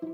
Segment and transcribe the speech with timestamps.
[0.00, 0.08] Hey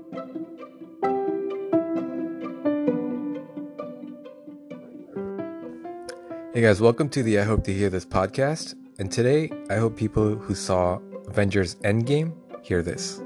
[6.55, 8.75] guys, welcome to the I Hope to Hear This podcast.
[8.99, 12.33] And today, I hope people who saw Avengers Endgame
[12.65, 13.21] hear this.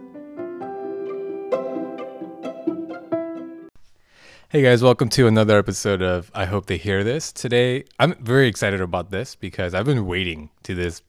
[4.49, 7.31] Hey guys, welcome to another episode of I Hope They Hear This.
[7.31, 11.01] Today, I'm very excited about this because I've been waiting to this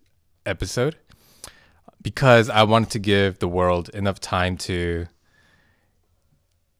[0.46, 0.96] episode
[2.00, 5.08] because I wanted to give the world enough time to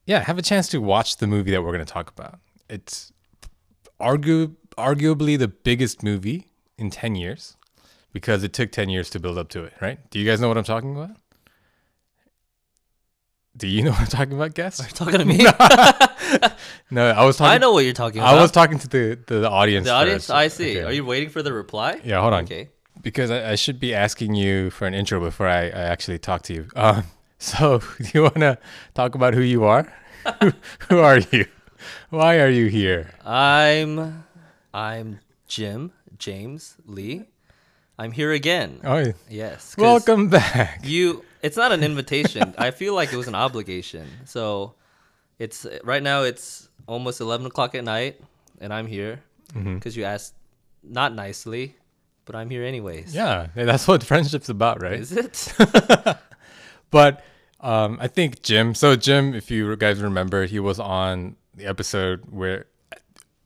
[0.05, 2.39] yeah, have a chance to watch the movie that we're going to talk about.
[2.69, 3.11] It's
[3.99, 7.55] argu- arguably the biggest movie in 10 years
[8.11, 9.99] because it took 10 years to build up to it, right?
[10.09, 11.11] Do you guys know what I'm talking about?
[13.55, 14.79] Do you know what I'm talking about, guess?
[14.79, 15.37] Are you talking to me?
[16.91, 18.35] No, I was talking I know what you're talking about.
[18.37, 19.85] I was talking to the the, the audience.
[19.85, 20.23] the audience.
[20.23, 20.31] first.
[20.31, 20.77] I see.
[20.77, 20.83] Okay.
[20.83, 22.01] Are you waiting for the reply?
[22.03, 22.43] Yeah, hold on.
[22.45, 22.69] Okay.
[23.01, 26.43] Because I, I should be asking you for an intro before I, I actually talk
[26.43, 26.67] to you.
[26.75, 27.03] Um,
[27.51, 28.57] so, do you want to
[28.93, 29.91] talk about who you are?
[30.41, 30.51] who,
[30.89, 31.45] who are you?
[32.09, 33.11] Why are you here?
[33.25, 34.23] I'm
[34.73, 37.25] I'm Jim James Lee.
[37.99, 38.79] I'm here again.
[38.83, 39.75] Oh, Yes.
[39.77, 40.81] welcome back.
[40.83, 41.23] You.
[41.43, 42.55] It's not an invitation.
[42.57, 44.07] I feel like it was an obligation.
[44.25, 44.75] So,
[45.39, 46.23] it's right now.
[46.23, 48.21] It's almost eleven o'clock at night,
[48.61, 49.19] and I'm here
[49.53, 49.75] Mm-hmm.
[49.75, 50.33] because you asked
[50.81, 51.75] not nicely,
[52.25, 53.13] but I'm here anyways.
[53.13, 54.99] Yeah, that's what friendship's about, right?
[54.99, 55.53] Is it?
[56.89, 57.21] But
[57.63, 58.75] um, I think Jim.
[58.75, 62.65] So Jim, if you guys remember, he was on the episode where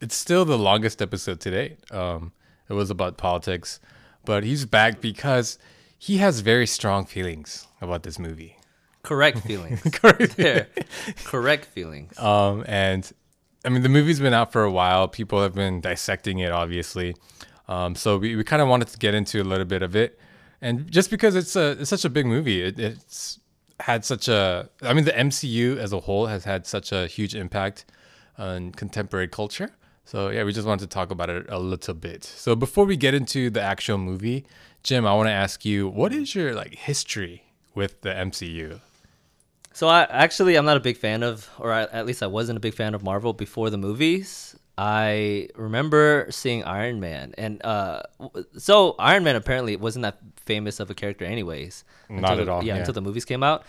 [0.01, 1.91] it's still the longest episode to date.
[1.91, 2.33] Um,
[2.67, 3.79] it was about politics,
[4.25, 5.57] but he's back because
[5.97, 8.57] he has very strong feelings about this movie.
[9.03, 9.81] Correct feelings.
[9.93, 10.35] Correct.
[10.37, 10.67] there.
[11.23, 12.17] Correct feelings.
[12.19, 13.09] Um, and
[13.63, 15.07] I mean, the movie's been out for a while.
[15.07, 17.15] People have been dissecting it, obviously.
[17.67, 20.17] Um, so we, we kind of wanted to get into a little bit of it,
[20.61, 23.39] and just because it's a it's such a big movie, it, it's
[23.79, 24.69] had such a.
[24.81, 27.85] I mean, the MCU as a whole has had such a huge impact
[28.37, 29.71] on contemporary culture.
[30.05, 32.23] So yeah, we just wanted to talk about it a little bit.
[32.23, 34.45] So before we get into the actual movie,
[34.83, 37.43] Jim, I want to ask you, what is your like history
[37.75, 38.79] with the MCU?
[39.73, 42.57] So I actually I'm not a big fan of, or I, at least I wasn't
[42.57, 44.55] a big fan of Marvel before the movies.
[44.77, 48.03] I remember seeing Iron Man, and uh,
[48.57, 51.83] so Iron Man apparently wasn't that famous of a character, anyways.
[52.09, 52.79] Not until at all, Yeah, yeah.
[52.79, 53.63] until the movies came out.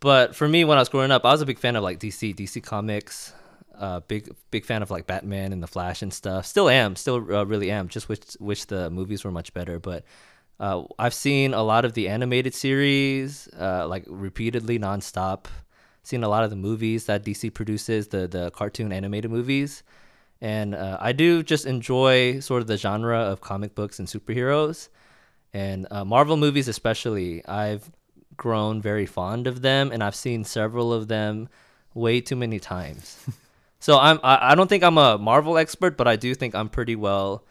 [0.00, 1.98] But for me, when I was growing up, I was a big fan of like
[2.00, 3.32] DC, DC Comics.
[3.76, 6.46] Uh, big big fan of like Batman and the Flash and stuff.
[6.46, 7.86] Still am, still uh, really am.
[7.88, 9.78] Just wish wish the movies were much better.
[9.78, 10.04] But
[10.58, 15.46] uh, I've seen a lot of the animated series, uh, like repeatedly, nonstop.
[16.02, 19.84] Seen a lot of the movies that DC produces, the the cartoon animated movies,
[20.40, 24.88] and uh, I do just enjoy sort of the genre of comic books and superheroes,
[25.52, 27.44] and uh, Marvel movies especially.
[27.46, 27.90] I've
[28.36, 31.48] grown very fond of them, and I've seen several of them
[31.94, 33.18] way too many times.
[33.80, 36.68] so I'm I, I don't think I'm a Marvel expert, but I do think I'm
[36.68, 37.44] pretty well,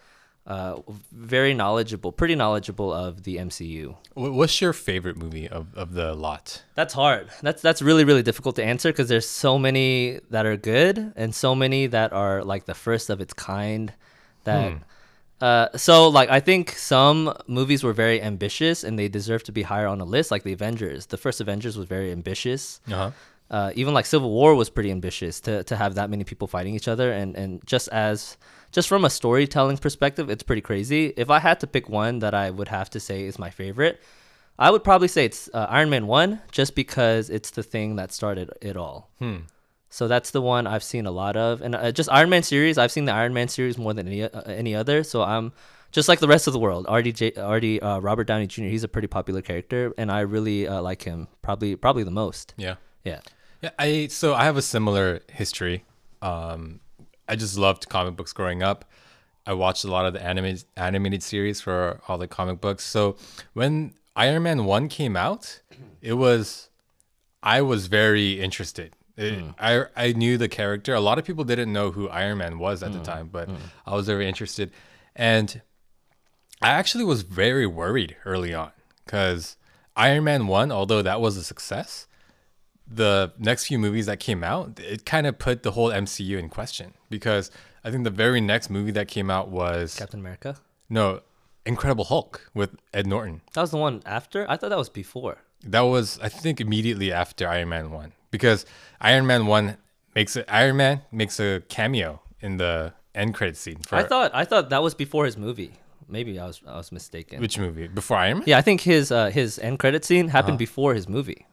[0.48, 0.80] uh,
[1.12, 3.94] very knowledgeable, pretty knowledgeable of the MCU.
[4.14, 6.62] What's your favorite movie of, of the lot?
[6.74, 7.28] That's hard.
[7.42, 11.34] That's that's really really difficult to answer because there's so many that are good and
[11.34, 13.92] so many that are like the first of its kind.
[14.44, 14.78] That
[15.42, 19.62] uh, so like I think some movies were very ambitious and they deserve to be
[19.62, 20.30] higher on the list.
[20.30, 22.80] Like the Avengers, the first Avengers was very ambitious.
[22.90, 23.10] Uh-huh.
[23.50, 26.74] Uh, even like Civil War was pretty ambitious to to have that many people fighting
[26.74, 28.38] each other and and just as
[28.72, 31.12] just from a storytelling perspective, it's pretty crazy.
[31.16, 34.00] If I had to pick one that I would have to say is my favorite,
[34.58, 38.12] I would probably say it's uh, Iron Man 1 just because it's the thing that
[38.12, 39.10] started it all.
[39.90, 41.62] So that's the one I've seen a lot of.
[41.62, 44.22] And uh, just Iron Man series, I've seen the Iron Man series more than any
[44.22, 45.02] uh, any other.
[45.02, 45.52] So I'm
[45.92, 46.86] just like the rest of the world.
[46.86, 48.64] RDJ RD uh, Robert Downey Jr.
[48.64, 51.28] He's a pretty popular character and I really uh, like him.
[51.40, 52.52] Probably probably the most.
[52.58, 52.74] Yeah.
[53.04, 53.20] Yeah.
[53.62, 55.84] Yeah, I so I have a similar history.
[56.20, 56.80] Um,
[57.28, 58.84] I just loved comic books growing up.
[59.46, 62.84] I watched a lot of the animated animated series for all the comic books.
[62.84, 63.16] So
[63.54, 65.60] when Iron Man one came out,
[66.02, 66.68] it was
[67.42, 68.94] I was very interested.
[69.16, 69.50] It- hmm.
[69.58, 70.94] I I knew the character.
[70.94, 73.04] A lot of people didn't know who Iron Man was at the hmm.
[73.04, 73.56] time, but hmm.
[73.86, 74.70] I was very interested,
[75.14, 75.62] and
[76.60, 78.72] I actually was very worried early on
[79.04, 79.56] because
[79.96, 82.07] Iron Man one, although that was a success,
[82.90, 86.48] the next few movies that came out, it kind of put the whole MCU in
[86.48, 87.50] question because
[87.84, 90.56] I think the very next movie that came out was Captain America.
[90.88, 91.20] no
[91.66, 93.42] Incredible Hulk with Ed Norton.
[93.52, 94.50] That was the one after?
[94.50, 95.38] I thought that was before.
[95.64, 98.64] That was I think immediately after Iron Man 1 because
[99.00, 99.76] Iron Man 1
[100.14, 104.30] makes a, Iron Man makes a cameo in the end credit scene for I thought
[104.34, 105.72] I thought that was before his movie.
[106.08, 107.40] Maybe I was I was mistaken.
[107.40, 107.86] which movie?
[107.88, 108.44] Before Iron Man?
[108.46, 111.44] yeah, I think his uh, his end credit scene happened before his movie.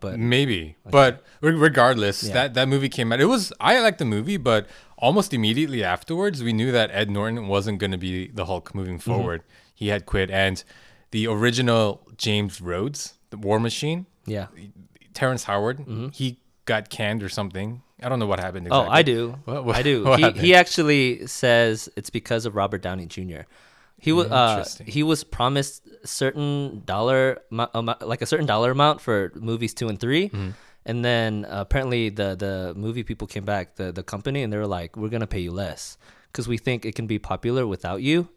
[0.00, 2.34] But Maybe, but regardless, Yeah.
[2.34, 3.20] that that movie came out.
[3.20, 4.66] It was I liked the movie, but
[4.98, 8.98] almost immediately afterwards, we knew that Ed Norton wasn't going to be the Hulk moving
[8.98, 9.10] Mm-hmm.
[9.10, 9.42] forward.
[9.74, 10.62] He had quit, and
[11.10, 14.46] the original James Rhodes, the War Machine, yeah.
[15.14, 17.82] Terrence Howard, he got canned or something.
[18.02, 18.66] I don't know what happened.
[18.68, 18.86] Exactly.
[18.86, 18.90] Mm-hmm.
[18.90, 19.38] Oh, I do.
[19.44, 20.04] What- what- I do.
[20.16, 23.42] he he actually says it's because of Robert Downey Jr.
[24.00, 29.30] He was uh, he was promised certain dollar amo- like a certain dollar amount for
[29.34, 30.50] movies two and 3 Mm-hmm.
[30.86, 34.56] and then uh, apparently the the movie people came back the the company and they
[34.58, 35.98] were like we're gonna pay you less
[36.32, 38.28] because we think it can be popular without you.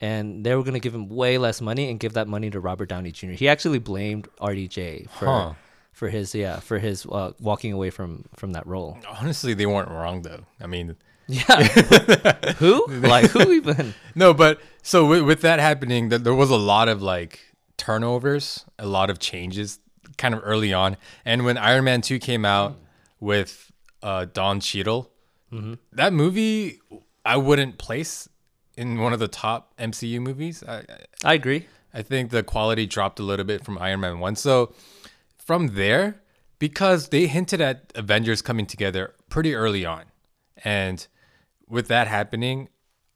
[0.00, 2.88] And they were gonna give him way less money and give that money to Robert
[2.88, 3.32] Downey Jr.
[3.38, 5.52] He actually blamed RDJ for Huh.
[5.92, 8.98] for his yeah for his uh, walking away from from that role.
[9.20, 10.42] Honestly, they weren't wrong though.
[10.60, 10.96] I mean,
[11.26, 11.62] Yeah.
[12.58, 12.86] who?
[12.88, 13.94] Like who even?
[14.14, 17.40] no, but so with, with that happening, that there was a lot of like
[17.76, 19.78] turnovers, a lot of changes,
[20.18, 20.96] kind of early on.
[21.24, 22.76] And when Iron Man Two came out
[23.20, 23.70] with
[24.02, 25.10] uh, Don Cheadle,
[25.92, 26.80] that movie
[27.24, 28.28] I wouldn't place
[28.76, 30.64] in one of the top MCU movies.
[30.66, 30.84] I, I-
[31.24, 31.66] I agree.
[31.94, 34.34] I think the quality dropped a little bit from Iron Man 1.
[34.36, 34.74] So
[35.38, 36.20] from there,
[36.58, 40.04] because they hinted at Avengers coming together pretty early on.
[40.64, 41.06] And
[41.68, 42.68] with that happening,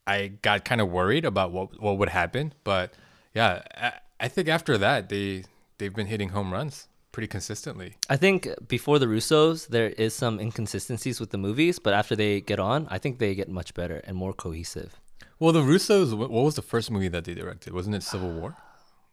[0.07, 2.55] I got kind of worried about what, what would happen.
[2.65, 2.95] But
[3.35, 5.45] yeah, I, I think after that, they,
[5.79, 7.97] they've been hitting home runs pretty consistently.
[8.09, 12.41] I think before the Russos, there is some inconsistencies with the movies, but after they
[12.41, 15.01] get on, I think they get much better and more cohesive.
[15.41, 17.73] Well, the Russos, what was the first movie that they directed?
[17.73, 18.57] Wasn't it Civil War?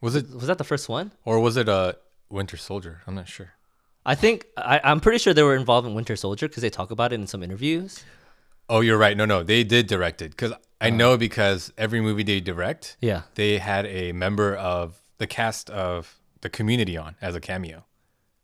[0.02, 1.12] Was it, Was that the first one?
[1.24, 1.94] or was it uh,
[2.30, 3.02] Winter Soldier?
[3.08, 3.54] I'm not sure.
[4.06, 6.92] I think I, I'm pretty sure they were involved in Winter Soldier because they talk
[6.92, 8.04] about it in some interviews.
[8.70, 9.16] Oh, you're right.
[9.16, 13.24] No, no, they did direct it because I know because every movie they direct, Yeah.
[13.36, 17.86] they had a member of the cast of the Community on as a cameo.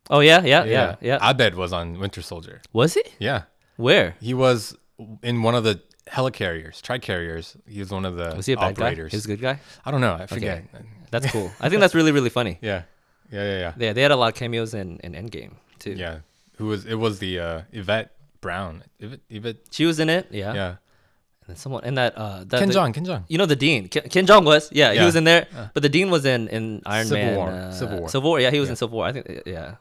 [0.09, 1.19] Oh yeah, yeah, yeah, yeah.
[1.29, 2.61] Abed was on Winter Soldier.
[2.73, 3.03] was he?
[3.19, 3.43] Yeah,
[3.77, 4.15] Where?
[4.19, 4.75] he was
[5.23, 7.55] in one of the helicarriers, tricarriers.
[7.67, 9.07] He was one of the Was he a bad operators.
[9.11, 9.11] guy?
[9.11, 9.59] He was a good guy.
[9.85, 10.15] I don't know.
[10.15, 10.63] I forget.
[11.11, 11.51] That's cool.
[11.61, 12.57] I think that's really really funny.
[12.61, 12.83] Yeah,
[13.31, 13.73] yeah, yeah, yeah.
[13.77, 15.93] Yeah, they had a lot of cameos in, in Endgame too.
[15.93, 16.19] Yeah.
[16.57, 16.85] Who was?
[16.85, 18.83] It was the uh, Yvette Brown.
[18.99, 19.19] Yvette.
[19.29, 20.27] Yvette She was in it.
[20.31, 20.53] Yeah.
[20.53, 20.67] yeah.
[20.69, 22.93] And then someone in that uh that Ken the- Jeong.
[22.93, 23.23] Ken Jeong.
[23.27, 23.87] You know the dean.
[23.87, 24.69] Ken, Ken Jeong was.
[24.71, 25.47] Yeah, he was in there.
[25.73, 27.35] But the dean was in in Iron Civil Man.
[27.37, 27.49] War.
[27.49, 28.09] uh, Civil War.
[28.09, 28.39] Civil War.
[28.39, 29.05] Yeah, he was in Civil War.
[29.07, 29.29] I think.
[29.29, 29.75] uh, Yeah.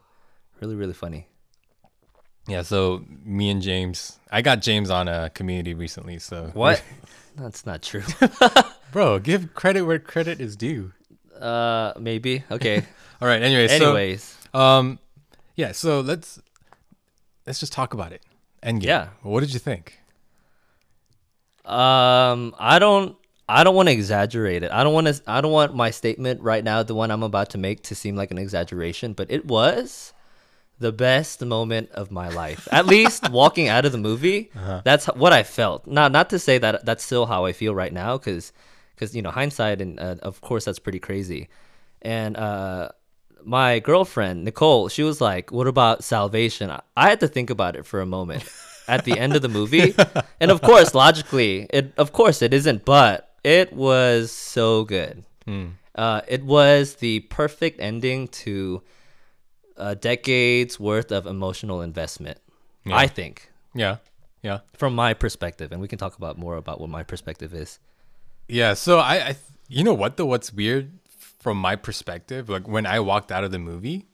[0.61, 1.27] Really really funny.
[2.47, 2.61] Yeah.
[2.63, 6.19] So me and James, I got James on a Community recently.
[6.19, 6.81] So What?
[7.37, 8.03] That's not true.
[8.91, 10.91] Bro, give credit where credit is due.
[11.39, 12.43] uh, maybe.
[12.51, 12.83] Okay.
[13.21, 13.41] All right.
[13.41, 14.99] Anyway, Anyways, so um,
[15.55, 15.71] yeah.
[15.71, 16.41] So let's
[17.47, 18.21] let's just talk about it.
[18.63, 18.83] Endgame.
[18.83, 19.07] Yeah.
[19.23, 19.97] What did you think?
[21.65, 23.17] um, I don't.
[23.49, 24.71] I don't want to exaggerate it.
[24.71, 25.21] I don't want to.
[25.27, 28.15] I don't want my statement right now, the one I'm about to make, to seem
[28.15, 29.13] like an exaggeration.
[29.13, 30.13] But it was
[30.79, 32.67] the best moment of my life.
[32.71, 34.51] At least walking out of the movie,
[34.83, 35.85] that's what I felt.
[35.85, 38.53] Not not to say that that's still how I feel right now, because
[38.95, 41.49] because you know hindsight and uh, of course that's pretty crazy.
[42.01, 42.89] And uh,
[43.45, 47.85] my girlfriend Nicole, she was like, "What about salvation?" I- had to think about it
[47.85, 48.43] for a moment.
[48.87, 49.93] At the end of the movie,
[50.41, 55.23] and of course, logically, it of course it isn't, but it was so good.
[55.95, 58.81] Uh, it was the perfect ending to
[59.77, 62.37] a decades worth of emotional investment.
[62.91, 63.97] I think, Yeah.
[64.41, 64.59] Yeah.
[64.75, 67.79] from my perspective, and we can talk about more about what my perspective is.
[68.47, 68.73] Yeah.
[68.73, 69.35] So I, I
[69.69, 70.25] you know what though?
[70.25, 70.91] What's weird
[71.41, 74.05] from my perspective, like when I walked out of the movie,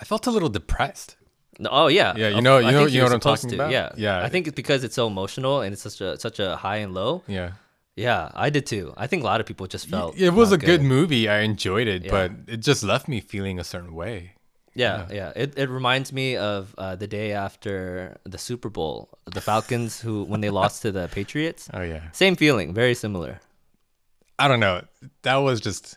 [0.00, 1.16] I felt a little depressed.
[1.58, 3.70] No- Oh yeah, Yeah, you know- you know- you know what I'm talking to, about?
[3.70, 4.22] Yeah, Yeah.
[4.22, 6.92] I think it's because it's so emotional and it's such a such a high and
[6.94, 7.22] low.
[7.26, 7.52] Yeah.
[7.96, 8.92] Yeah, I did too.
[8.96, 11.28] I think a lot of people just felt It was a good movie.
[11.30, 12.10] I enjoyed it, Yeah.
[12.10, 14.32] but it just left me feeling a certain way.
[14.74, 15.32] Yeah, yeah.
[15.34, 20.24] It it reminds me of uh, the day after the Super Bowl, the Falcons who
[20.24, 21.70] when they lost to the Patriots.
[21.76, 22.02] Oh yeah.
[22.12, 23.40] Same feeling, very similar.
[24.38, 24.82] I don't know.
[25.22, 25.96] That was just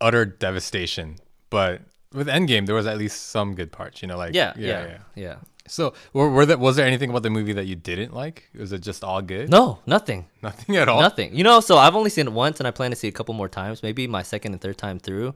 [0.00, 1.16] utter devastation.
[1.50, 4.02] But with Endgame, there was at least some good parts.
[4.02, 5.36] You know, like Yeah, yeah, yeah.
[5.68, 8.48] So, were, were there, was there anything about the movie that you didn't like?
[8.54, 9.50] Was it just all good?
[9.50, 10.26] No, nothing.
[10.42, 11.00] Nothing at all.
[11.00, 11.34] Nothing.
[11.34, 13.14] You know, so I've only seen it once and I plan to see it a
[13.14, 13.82] couple more times.
[13.82, 15.34] Maybe my second and third time through,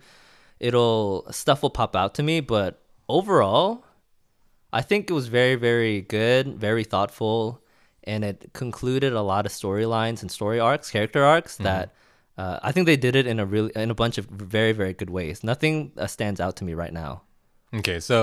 [0.58, 3.84] it'll stuff will pop out to me, but overall,
[4.72, 7.60] I think it was very very good, very thoughtful,
[8.04, 11.99] and it concluded a lot of storylines and story arcs, character arcs that mm-hmm.
[12.40, 14.94] Uh, I think they did it in a really in a bunch of very very
[15.00, 15.36] good ways.
[15.52, 17.12] Nothing uh, stands out to me right now.
[17.80, 18.16] Okay, so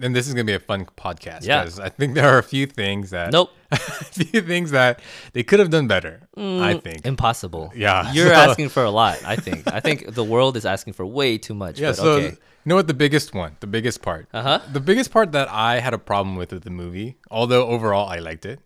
[0.00, 1.62] and this is gonna be a fun podcast Yeah.
[1.64, 3.50] because I think there are a few things that Nope.
[3.70, 3.76] a
[4.22, 5.00] few things that
[5.34, 6.14] they could have done better.
[6.36, 7.04] I think.
[7.14, 7.72] Impossible.
[7.74, 9.60] Yeah, You're so- asking for a lot, I think.
[9.78, 11.80] I think the world is asking for way too much.
[11.80, 12.30] Yeah, but so okay.
[12.30, 14.60] you know what the biggest one, the biggest part, Uh-huh.
[14.72, 18.18] the biggest part that I had a problem with with the movie, although overall I
[18.28, 18.58] liked it,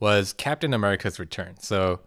[0.00, 1.52] was Captain America's return.
[1.60, 2.00] So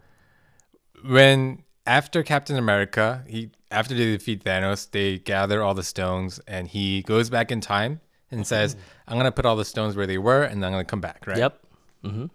[1.03, 6.67] when after Captain America, he after they defeat Thanos, they gather all the stones and
[6.67, 8.75] he goes back in time and says,
[9.07, 11.37] "I'm gonna put all the stones where they were, and I'm gonna come back." Right?
[11.37, 11.59] Yep.
[12.03, 12.25] Mm-hmm.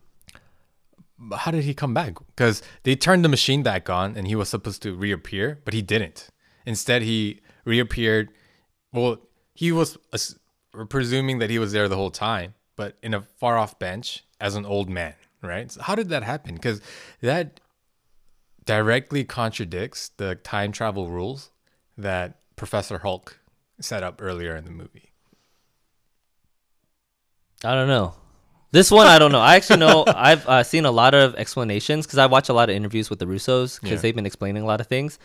[1.18, 2.14] But how did he come back?
[2.34, 5.80] Because they turned the machine back on and he was supposed to reappear, but he
[5.80, 6.28] didn't.
[6.66, 8.30] Instead, he reappeared.
[8.92, 9.18] Well,
[9.54, 9.98] he was
[10.88, 14.56] presuming that he was there the whole time, but in a far off bench as
[14.56, 15.70] an old man, right?
[15.70, 16.54] So how did that happen?
[16.54, 16.80] Because
[17.20, 17.60] that
[18.64, 21.50] directly contradicts the time travel rules
[21.98, 23.38] that Professor Hulk
[23.80, 25.10] set up earlier in the movie.
[27.64, 28.14] I don't know.
[28.72, 29.40] This one, I don't know.
[29.40, 32.70] I actually know I've uh, seen a lot of explanations because I watch a lot
[32.70, 34.02] of interviews with the Russos because Yeah.
[34.02, 35.18] they've been explaining a lot of things.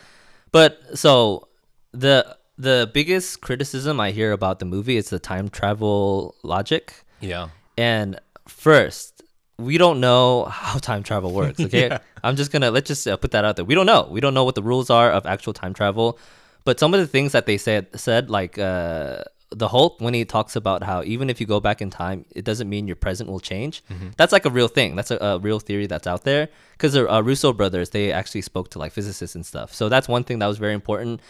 [0.52, 1.48] But so
[1.92, 7.04] the the biggest criticism I hear about the movie is the time travel logic.
[7.20, 7.50] Yeah.
[7.78, 9.17] And first,
[9.60, 11.60] we don't know how time travel works.
[11.60, 13.66] Okay, I'm just gonna let's just uh, put that out there.
[13.66, 14.08] We don't know.
[14.10, 16.20] We don't know what the rules are of actual time travel.
[16.64, 20.26] But some of the things that they said said like uh, the Hulk when he
[20.26, 23.30] talks about how even if you go back in time, it doesn't mean your present
[23.30, 23.84] will change.
[24.18, 24.96] That's like a real thing.
[24.96, 26.50] That's a, a real theory that's out there.
[26.74, 29.74] Because the uh, Russo brothers, they actually spoke to like physicists and stuff.
[29.74, 31.22] So that's one thing that was very important.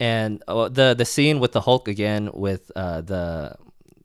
[0.00, 3.56] And uh, the the scene with the Hulk again with uh, the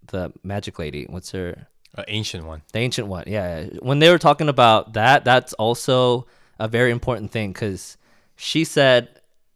[0.08, 1.06] the magic lady.
[1.10, 1.68] What's her?
[1.96, 2.62] An ancient one.
[2.72, 3.66] The ancient one, yeah.
[3.82, 6.26] When they were talking about that, that's also
[6.60, 7.98] a very important thing because
[8.36, 9.10] she said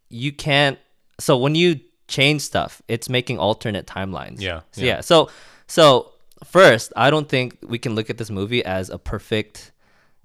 [0.08, 0.78] you can't.
[1.18, 4.40] So when you change stuff, it's making alternate timelines.
[4.40, 4.86] Yeah, So, yeah.
[4.86, 5.00] yeah.
[5.00, 5.30] So
[5.66, 6.12] so
[6.44, 9.72] first, I don't think we can look at this movie as a perfect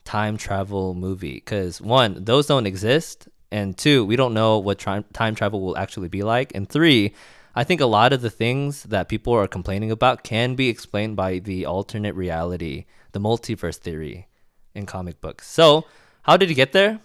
[0.04, 5.04] time travel movie because one, those don't exist, and two, we don't know what tri-
[5.14, 7.14] time travel will actually be like, and three.
[7.56, 11.16] I think a lot of the things that people are complaining about can be explained
[11.18, 14.28] by the alternate reality, the multiverse theory
[14.74, 15.48] in comic books.
[15.48, 15.86] So,
[16.24, 17.00] how did he get there?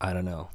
[0.00, 0.48] I don't know.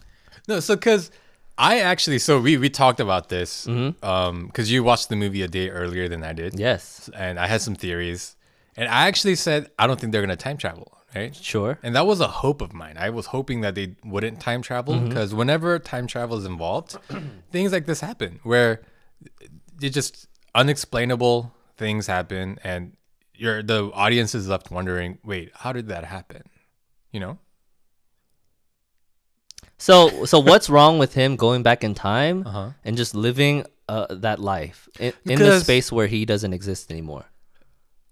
[0.47, 1.11] No, so because
[1.57, 4.03] I actually, so we we talked about this, Mm-hmm.
[4.05, 7.47] um, because you watched the movie a day earlier than I did, Yes, and I
[7.47, 8.35] had some theories,
[8.75, 11.35] and I actually said I don't think they're gonna time travel, right?
[11.35, 11.79] sure.
[11.81, 12.97] And that was a hope of mine.
[12.97, 15.07] I was hoping that they wouldn't time travel Mm-hmm.
[15.09, 16.97] because whenever time travel is involved,
[17.51, 18.81] things like this happen where
[19.81, 22.93] it just unexplainable things happen, and
[23.33, 26.43] you're the audience is left wondering, wait, how did that happen?
[27.11, 27.39] You know?
[29.77, 32.69] So, so what's wrong with him going back in time Uh-huh.
[32.83, 37.25] and just living uh, that life in, in the space where he doesn't exist anymore?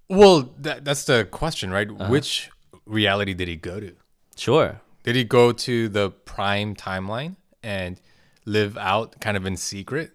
[0.10, 1.90] Well, that, that's the question, right?
[1.90, 2.10] Uh-huh.
[2.10, 2.52] Which
[2.86, 3.94] reality did he go to?
[4.36, 4.82] Sure.
[5.04, 8.00] Did he go to the prime timeline and
[8.46, 10.12] live out kind of in secret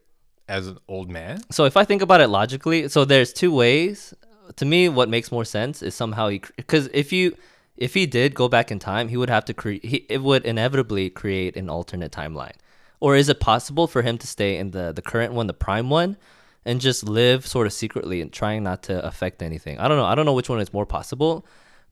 [0.49, 1.41] as an old man?
[1.51, 4.15] So if I think about it logically, so there's two ways.
[4.57, 7.37] To me, what makes more sense is somehow he because if you
[7.77, 10.07] if he did go back in time, he would have to create.
[10.09, 12.57] It would inevitably create an alternate timeline.
[13.01, 15.91] Or is it possible for him to stay in the the current one, the prime
[15.91, 16.17] one,
[16.65, 19.79] and just live sort of secretly and trying not to affect anything?
[19.79, 20.07] I don't know.
[20.07, 21.47] I don't know which one is more possible.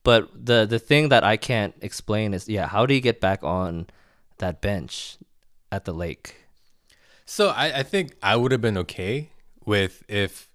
[0.06, 3.40] But the the thing that I can't explain is yeah, how do you get back
[3.42, 3.86] on
[4.38, 5.18] that bench
[5.70, 6.26] at the lake?
[7.24, 9.30] So I, I think I would have been okay
[9.64, 10.48] with if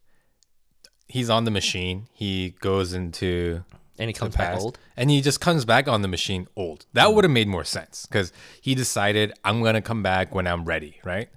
[1.08, 3.66] he's on the machine, he goes into
[4.00, 4.80] And he comes back old.
[4.96, 6.86] and he just comes back on the machine old.
[6.94, 8.32] That would have made more sense because
[8.62, 11.28] he decided I'm gonna come back when I'm ready, right?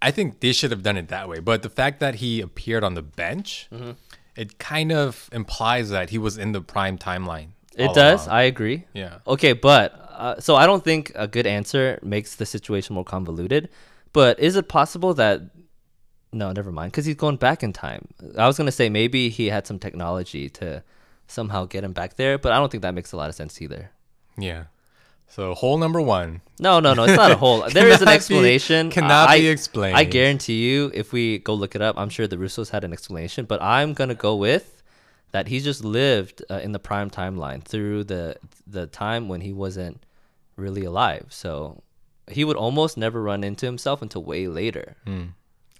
[0.00, 1.38] I think they should have done it that way.
[1.40, 3.92] But the fact that he appeared on the bench, Mm-hmm.
[4.36, 7.48] It kind of implies that he was in the prime timeline.
[7.76, 8.26] It does.
[8.26, 8.38] along.
[8.38, 8.84] I agree.
[8.92, 9.18] Yeah.
[9.26, 13.70] Okay, but uh, so I don't think a good answer makes the situation more convoluted.
[14.12, 15.42] But is it possible that
[16.34, 18.08] no, never mind, because he's going back in time.
[18.38, 20.82] I was gonna say maybe he had some technology to
[21.26, 23.60] somehow get him back there, but I don't think that makes a lot of sense
[23.60, 23.90] either.
[24.38, 24.64] Yeah.
[25.34, 26.42] So hole number one.
[26.60, 27.64] No, no, no, it's not a hole.
[27.72, 28.90] there is an Cannot be- explanation.
[28.90, 29.96] cannot I, be explained.
[29.96, 32.92] I guarantee you, if we go look it up, I'm sure the Russos had an
[32.92, 33.46] explanation.
[33.46, 34.82] But I'm gonna go with
[35.30, 38.36] that he just lived uh, in the prime timeline through the
[38.66, 40.04] the time when he wasn't
[40.56, 41.26] really alive.
[41.30, 41.82] So
[42.30, 44.96] he would almost never run into himself until way later.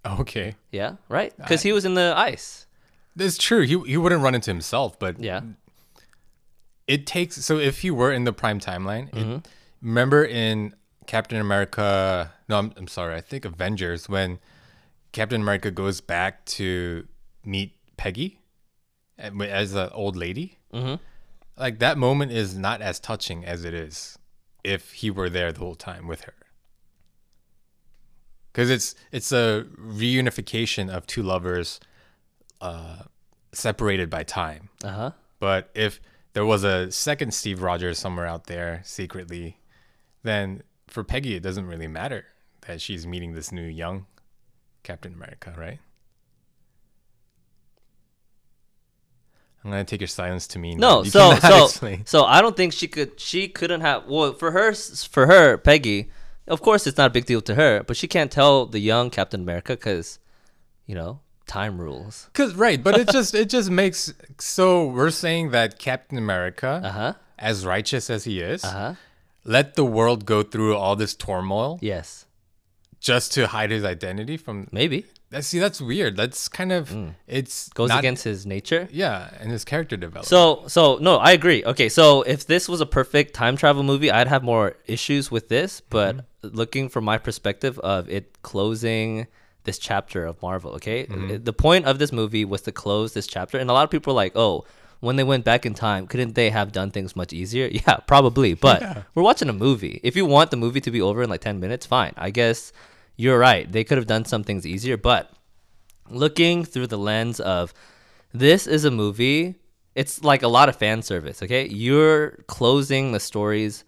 [0.05, 0.55] Okay.
[0.71, 1.33] Yeah, right?
[1.37, 2.67] Because he was in the ice.
[3.19, 3.61] It's true.
[3.67, 5.43] He he wouldn't run into himself, but Yeah.
[6.87, 9.33] It takes so if he were in the prime timeline Mm-hmm.
[9.33, 9.49] it,
[9.81, 10.75] remember in
[11.07, 14.39] captain america no I'm, I'm sorry i think avengers when
[15.12, 17.07] captain america goes back to
[17.45, 18.39] meet Peggy
[19.19, 20.59] as an old lady.
[20.75, 20.95] Mm-hmm.
[21.57, 24.19] Like that moment is not as touching as it is
[24.65, 26.35] if he were there the whole time with her.
[28.53, 31.79] Because it's it's a reunification of two lovers,
[32.61, 33.03] uh,
[33.53, 34.69] separated by time.
[34.83, 35.11] Uh huh.
[35.39, 36.01] But if
[36.33, 39.59] there was a second Steve Rogers somewhere out there secretly,
[40.23, 42.27] then for Peggy, it doesn't really matter
[42.67, 44.07] that she's meeting this new young
[44.83, 45.79] Captain America, right?
[49.65, 52.05] I'm gonna take your silence to mean No, so so explain.
[52.05, 53.21] so I don't think she could.
[53.21, 54.07] She couldn't have.
[54.07, 56.11] Well, for her, for her, Peggy.
[56.49, 59.11] Of course, it's not a big deal to her, but she can't tell the young
[59.11, 60.19] Captain America because,
[60.87, 61.21] you know,
[61.59, 62.29] time rules.
[62.39, 66.91] Cause right, but it just it just makes so we're saying that Captain America, Uh
[67.01, 67.13] huh.
[67.39, 68.95] as righteous as he is, Uh huh.
[69.45, 72.27] let the world go through all this turmoil Yes.
[73.01, 76.13] just to hide his identity from Maybe That see, that's weird.
[76.21, 76.83] That's kind of
[77.27, 78.83] it's goes not- against his nature.
[78.93, 80.27] yeah, and his character development.
[80.29, 81.61] So so no, I agree.
[81.73, 85.49] Okay, so if this was a perfect time travel movie, I'd have more issues with
[85.49, 85.81] this.
[85.97, 89.27] But looking from my perspective of it closing
[89.64, 91.00] this chapter of Marvel, okay,
[91.31, 93.90] it- the point of this movie was to close this chapter, and a lot of
[93.90, 94.64] people are like, oh.
[95.00, 97.66] When they went back in time, couldn't they have done things much easier?
[97.73, 98.54] Yeah, probably.
[98.54, 98.78] But
[99.16, 99.99] we're watching a movie.
[100.04, 102.12] If you want the movie to be over in like 10 minutes, fine.
[102.16, 102.73] I guess
[103.16, 103.66] you're right.
[103.73, 104.97] They could have done some things easier.
[104.97, 105.28] But
[106.09, 107.75] looking through the lens of
[108.33, 109.57] this is a movie
[109.95, 113.85] it's like a lot of fan service okay you're closing the stories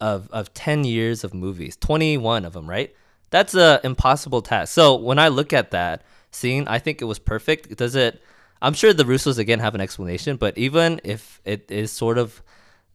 [0.00, 2.94] of of 10 years of movies 21 of them right
[3.30, 7.18] that's a impossible task so when i look at that scene i think it was
[7.18, 8.22] perfect does it
[8.62, 12.42] i'm sure the russos again have an explanation but even if it is sort of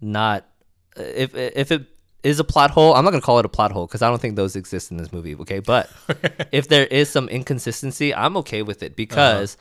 [0.01, 0.45] not
[0.95, 1.87] if if it
[2.25, 4.19] is a plot hole, I'm not gonna call it a plot hole because I don't
[4.19, 5.35] think those exist in this movie.
[5.35, 5.89] Okay, but
[6.51, 8.95] if there is some inconsistency, I'm okay with it uh-huh.
[8.97, 9.57] because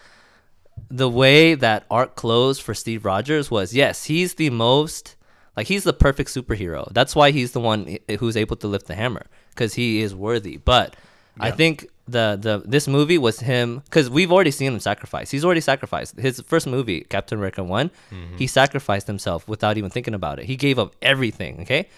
[0.90, 5.16] the way that arc closed for Steve Rogers was yes, he's the most
[5.56, 6.90] like he's the perfect superhero.
[6.92, 10.56] That's why he's the one who's able to lift the hammer because he is worthy.
[10.56, 10.96] But
[11.38, 15.30] I think the the this movie was him because we've already seen him sacrifice.
[15.30, 17.90] He's already sacrificed his first movie, Captain America One.
[18.36, 20.46] He sacrificed himself without even thinking about it.
[20.46, 21.60] He gave up everything.
[21.62, 21.88] Okay,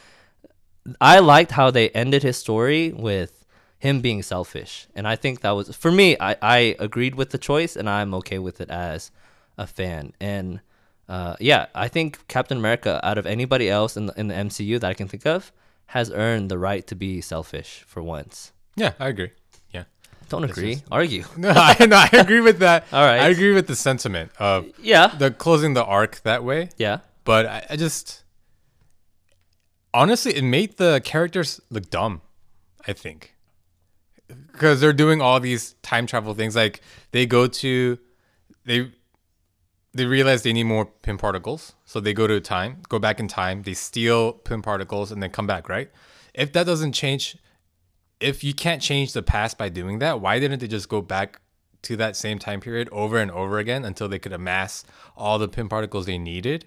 [1.01, 3.45] I liked how they ended his story with
[3.79, 4.87] him being selfish.
[4.95, 8.14] And I think that was for me, I, I agreed with the choice and I'm
[8.14, 9.11] okay with it as
[9.59, 10.12] a fan.
[10.21, 10.61] And
[11.09, 14.81] uh, yeah, I think Captain America, out of anybody else in the, in the MCU
[14.81, 15.53] that I can think of,
[15.87, 18.53] has earned the right to be selfish for once.
[18.77, 19.31] yeah, I agree.
[19.70, 19.85] Yeah,
[20.29, 21.25] Don't agree, argue.
[21.37, 22.85] no, I, no, I agree with that.
[22.92, 23.20] All right.
[23.20, 26.70] I agree with the sentiment of Yeah, the closing the arc that way.
[26.77, 26.99] yeah.
[27.25, 28.22] But I, I just
[29.94, 32.22] honestly, it made the characters look dumb.
[32.87, 33.35] I think
[34.53, 36.55] because they're doing all these time travel things.
[36.57, 36.81] Like
[37.12, 37.99] they go to
[38.64, 38.92] they
[39.96, 43.28] they realize they need more Pym particles, so they go to time, go back in
[43.28, 43.62] time.
[43.62, 45.68] They steal Pym particles and then come back.
[45.68, 45.90] Right?
[46.35, 47.37] If that doesn't change,
[48.20, 51.40] if you can't change the past by doing that, why didn't they just go back
[51.82, 54.85] to that same time period over and over again until they could amass
[55.16, 56.66] all the Pym particles they needed?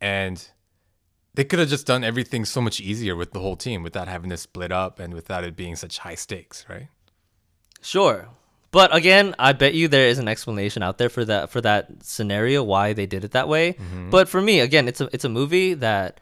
[0.00, 0.48] And
[1.34, 4.30] they could have just done everything so much easier with the whole team without having
[4.30, 6.88] to split up and without it being such high stakes, right?
[7.82, 8.28] Sure.
[8.76, 12.04] But again, I bet you there is an explanation out there for that for that
[12.04, 13.76] scenario why they did it that way.
[14.10, 16.20] But for me, again, it's a it's a movie that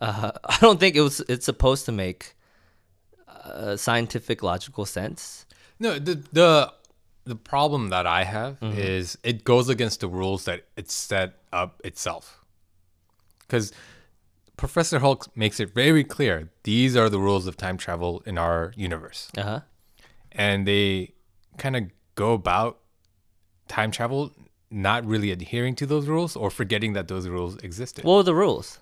[0.00, 2.34] uh, I don't think it was it's supposed to make
[3.44, 5.46] uh, scientific logical sense.
[5.78, 6.72] No, the the
[7.24, 11.80] the problem that I have is it goes against the rules that it's set up
[11.84, 12.40] itself.
[13.40, 13.72] Because
[14.56, 18.72] Professor Hulk makes it very clear these are the rules of time travel in our
[18.76, 19.30] universe.
[19.38, 19.60] Uh huh.
[20.32, 21.13] and they
[21.58, 21.82] kind of
[22.14, 22.78] go about
[23.68, 24.32] time travel
[24.70, 28.04] not really adhering to those rules or forgetting that those rules existed.
[28.04, 28.78] What were the rules?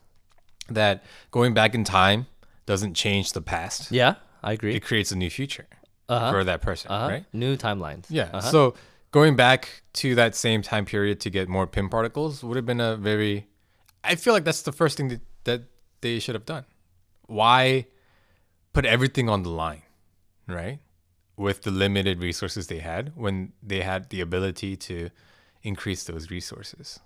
[0.70, 2.26] that going back in time
[2.66, 3.90] doesn't change the past.
[3.90, 4.74] Yeah, I agree.
[4.76, 5.66] It creates a new future
[6.08, 6.30] Uh-huh.
[6.30, 7.08] for that person, Uh-huh.
[7.08, 7.24] right?
[7.32, 8.06] New timelines.
[8.08, 8.30] Yeah.
[8.32, 8.40] Uh-huh.
[8.50, 8.74] So
[9.11, 12.80] going back to that same time period to get more Pym particles would have been
[12.80, 13.48] a very
[14.04, 15.62] I feel like that's the first thing that, that
[16.00, 16.64] they should have done.
[17.26, 17.87] Why
[18.72, 19.82] put everything on the line,
[20.46, 20.78] right?
[21.36, 25.10] With the limited resources they had when they had the ability to
[25.62, 27.00] increase those resources.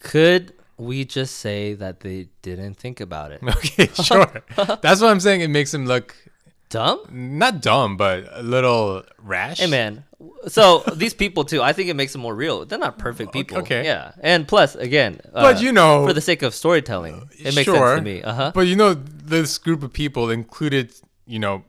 [0.00, 3.40] Could we just say that they didn't think about it?
[3.56, 4.42] Okay, sure.
[4.56, 5.40] that's what I'm saying.
[5.40, 6.14] It makes him look
[6.70, 7.00] Dumb?
[7.10, 9.60] not dumb, but a little rash.
[9.60, 10.04] Hey man.
[10.48, 12.64] So these people too, I think it makes them more real.
[12.64, 13.58] They're not perfect people.
[13.58, 13.84] okay.
[13.84, 14.12] Yeah.
[14.20, 17.98] And plus, again, But uh, you know, for the sake of storytelling, it makes sense
[17.98, 18.22] to me.
[18.22, 18.52] Uh huh.
[18.54, 20.92] But you know, this group of people included,
[21.26, 21.64] you know,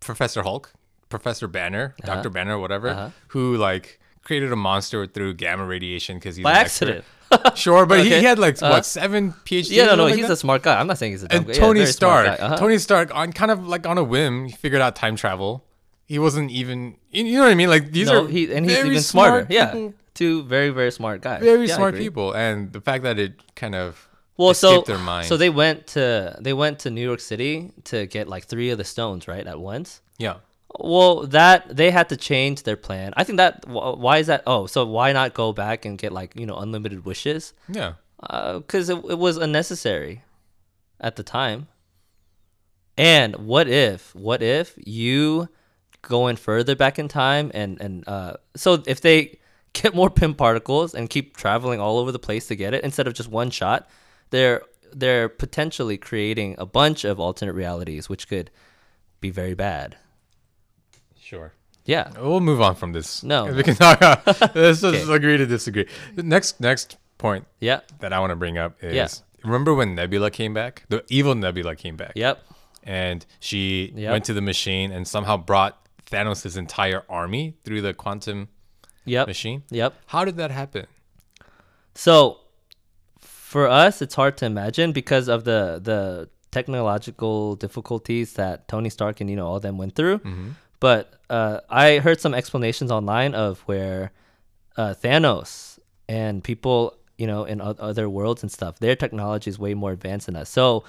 [0.00, 0.72] Professor Hulk,
[1.08, 2.14] Professor Banner, Uh-huh.
[2.14, 6.56] Doctor Banner, whatever, who like created a monster through gamma radiation because he's By an
[6.58, 7.04] accident.
[7.54, 8.20] Sure, but he, Okay.
[8.20, 8.72] he had like Uh-huh.
[8.72, 9.70] what seven PhDs.
[9.70, 10.80] Yeah, no, no, something he's like a smart guy.
[10.80, 11.52] I'm not saying he's a dumb and guy.
[11.54, 12.26] Tony smart Stark.
[12.26, 12.44] guy.
[12.46, 12.56] Uh-huh.
[12.56, 15.64] Tony Stark, on kind of like on a whim, he figured out time travel.
[16.06, 17.68] He wasn't even, you know what I mean?
[17.68, 19.44] Like these no, are he, and he's even smarter.
[19.46, 21.42] smart yeah, two very very smart guys.
[21.42, 24.82] very Yeah, smart people, and the fact that it kind of Well, so
[25.26, 28.78] so they went to they went to New York City to get like three of
[28.78, 30.00] the stones right at once.
[30.18, 30.36] yeah,
[30.78, 33.12] Well, that they had to change their plan.
[33.16, 34.42] I think that why is that?
[34.46, 37.52] Oh, so why not go back and get like you know unlimited wishes?
[37.68, 37.94] yeah.
[38.20, 40.22] Because it, it was unnecessary
[41.00, 41.68] at the time.
[42.96, 45.48] And what if what if you
[46.02, 49.38] going further back in time and and uh, so if they
[49.72, 53.06] get more Pym particles and keep traveling all over the place to get it instead
[53.06, 53.88] of just one shot,
[54.30, 54.62] they're
[54.92, 58.50] they're potentially creating a bunch of alternate realities, which could
[59.20, 59.96] be very bad.
[61.20, 61.52] Sure.
[61.84, 62.10] Yeah.
[62.18, 63.22] We'll move on from this.
[63.22, 63.46] No.
[63.52, 64.00] we can talk.
[64.54, 65.12] Let's just Okay.
[65.12, 65.86] agree to disagree.
[66.14, 67.80] The next next point Yeah.
[68.00, 69.08] that I want to bring up is Yeah.
[69.44, 70.84] remember when Nebula came back?
[70.88, 72.12] The evil Nebula came back.
[72.14, 72.42] Yep.
[72.82, 74.10] And she Yep.
[74.12, 78.48] went to the machine and somehow brought Thanos' entire army through the quantum
[79.04, 79.26] Yep.
[79.26, 79.64] machine.
[79.70, 79.94] Yep.
[80.06, 80.86] How did that happen?
[81.94, 82.38] So
[83.52, 86.00] for us, it's hard to imagine because of the the
[86.58, 90.18] technological difficulties that Tony Stark and you know all them went through.
[90.80, 91.04] But
[91.38, 91.56] uh,
[91.86, 94.00] I heard some explanations online of where
[94.76, 96.80] uh, Thanos and people
[97.22, 100.36] you know in o- other worlds and stuff, their technology is way more advanced than
[100.36, 100.48] us.
[100.58, 100.84] So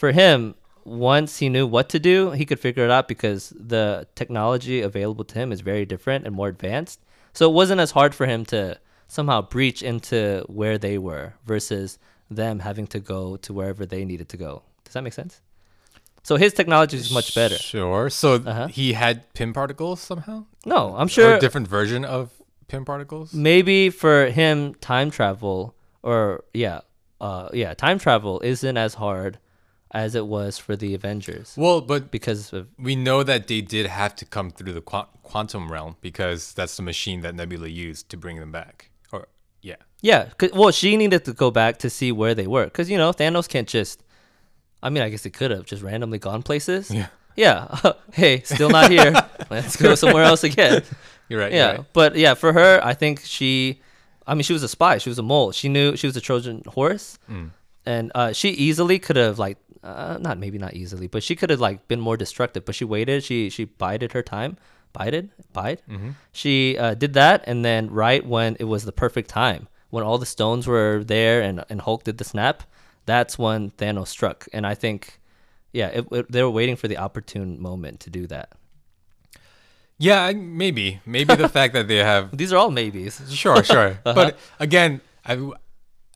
[0.00, 3.42] for him, once he knew what to do, he could figure it out because
[3.74, 6.98] the technology available to him is very different and more advanced.
[7.32, 8.60] So it wasn't as hard for him to
[9.16, 11.98] somehow breach into where they were versus
[12.30, 14.62] them having to go to wherever they needed to go.
[14.84, 15.40] Does that make sense?
[16.22, 17.56] So his technology is much better.
[17.72, 18.08] Sure.
[18.08, 18.68] So Uh-huh.
[18.68, 20.36] he had Pym particles somehow?
[20.64, 22.30] No, I'm Or sure a different version of
[22.68, 23.34] Pym particles?
[23.34, 26.80] maybe for him time travel or yeah,
[27.20, 29.32] uh yeah, time travel isn't as hard
[29.90, 33.86] as it was for the Avengers Well, but because of we know that they did
[33.86, 38.08] have to come through the qua- quantum realm because that's the machine that Nebula used
[38.12, 38.88] to bring them back.
[39.62, 42.90] Yeah, Yeah, 'cause- well, she needed to go back to see where they were, because
[42.90, 44.02] you know Thanos can't just.
[44.82, 46.90] I mean, I guess he could have just randomly gone places.
[46.90, 47.06] Yeah.
[47.36, 47.92] Yeah.
[48.12, 49.12] hey, still not here.
[49.50, 50.82] Let's go somewhere else again.
[51.28, 51.52] you're right.
[51.52, 51.58] Yeah.
[51.68, 51.86] You're right.
[51.92, 53.80] But yeah, for her, I think she.
[54.26, 54.98] I mean, she was a spy.
[54.98, 55.52] She was a mole.
[55.52, 57.50] She knew she was a Trojan horse, Mm.
[57.86, 61.50] and uh, she easily could have like, uh, not maybe not easily, but she could
[61.50, 62.64] have like been more destructive.
[62.64, 63.22] But she waited.
[63.24, 64.56] She she bided her time.
[64.92, 65.80] Bided, bide.
[65.88, 66.10] Mm-hmm.
[66.32, 70.18] She uh, did that, and then right when it was the perfect time, when all
[70.18, 72.62] the stones were there, and and Hulk did the snap,
[73.06, 74.46] that's when Thanos struck.
[74.52, 75.18] And I think,
[75.72, 78.52] yeah, it, it- they were waiting for the opportune moment to do that.
[79.98, 81.00] Yeah, maybe.
[81.06, 82.36] Maybe the fact that they have.
[82.36, 83.20] These are all maybes.
[83.32, 83.98] Sure, sure.
[84.04, 84.14] Uh-huh.
[84.14, 85.38] But again, I,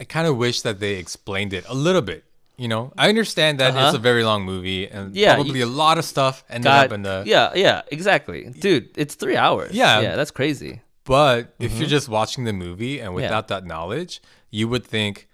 [0.00, 2.24] I kind of wish that they explained it a little bit.
[2.58, 3.96] You know, I understand that it's Uh-huh.
[3.96, 7.02] a very long movie and Yeah, probably a lot of stuff ended got up in
[7.02, 7.22] the.
[7.26, 10.00] yeah yeah exactly dude it's three hours Yeah.
[10.00, 13.18] yeah that's crazy But if you're just watching the movie and Mm-hmm.
[13.20, 13.24] Yeah.
[13.28, 15.28] without that knowledge, you would think,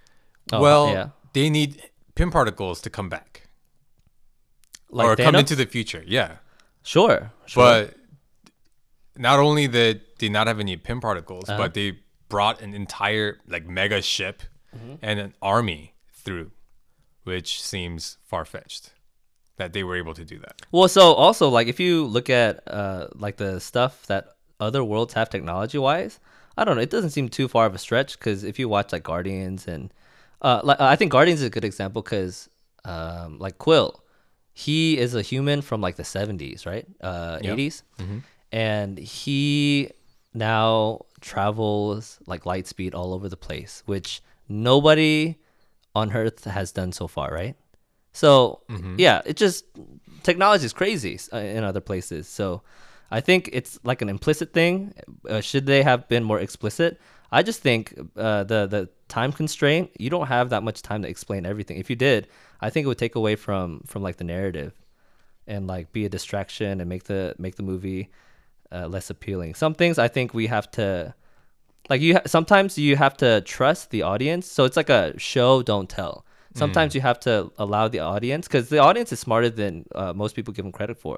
[0.52, 1.08] Oh, well, yeah.
[1.32, 1.80] they need
[2.16, 3.28] Pym particles to come back
[4.90, 6.02] like or come into the future.
[6.06, 6.36] Yeah.
[6.82, 7.62] sure, sure.
[7.62, 7.94] But
[9.16, 11.56] not only did they not have any Pym particles, Uh-huh.
[11.62, 14.42] but they brought an entire like mega ship
[14.76, 14.94] Mm-hmm.
[15.02, 16.50] and an army through,
[17.24, 18.92] which seems far fetched
[19.56, 20.62] that they were able to do that.
[20.72, 25.12] well so also like if you look at uh like the stuff that other worlds
[25.14, 26.18] have technology wise
[26.56, 28.92] i don't know it doesn't seem too far of a stretch because if you watch
[28.92, 29.92] like guardians and
[30.40, 32.48] uh like i think guardians is a good example because
[32.84, 34.02] um like quill
[34.54, 37.56] he is a human from like the 70s right uh Yep.
[37.58, 37.82] 80s
[38.50, 39.90] and he
[40.34, 45.36] now travels like light speed all over the place which nobody
[45.94, 47.56] on earth has done so far right?
[48.12, 48.60] So
[48.98, 49.64] yeah it just
[50.22, 52.28] technology is crazy uh, in other places.
[52.28, 52.62] So
[53.10, 54.94] i think it's like an implicit thing
[55.28, 57.00] uh, should they have been more explicit?
[57.30, 61.08] I just think uh, the the time constraint you don't have that much time to
[61.08, 61.76] explain everything.
[61.78, 62.28] If you did
[62.60, 64.72] i think it would take away from from like the narrative
[65.46, 68.10] and like be a distraction and make the make the movie
[68.70, 69.54] uh, less appealing.
[69.54, 71.14] Some things I think we have to
[71.92, 74.44] like you ha- sometimes you have to trust the audience.
[74.56, 76.14] So it's like a show don't tell.
[76.62, 80.32] Sometimes you have to allow the audience cuz the audience is smarter than uh, most
[80.36, 81.14] people give them credit for.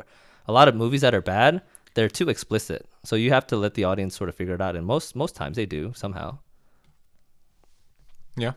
[0.46, 1.60] A lot of movies that are bad,
[1.94, 2.80] they're too explicit.
[3.08, 5.34] So you have to let the audience sort of figure it out and most most
[5.40, 6.28] times they do somehow.
[8.46, 8.52] Yeah.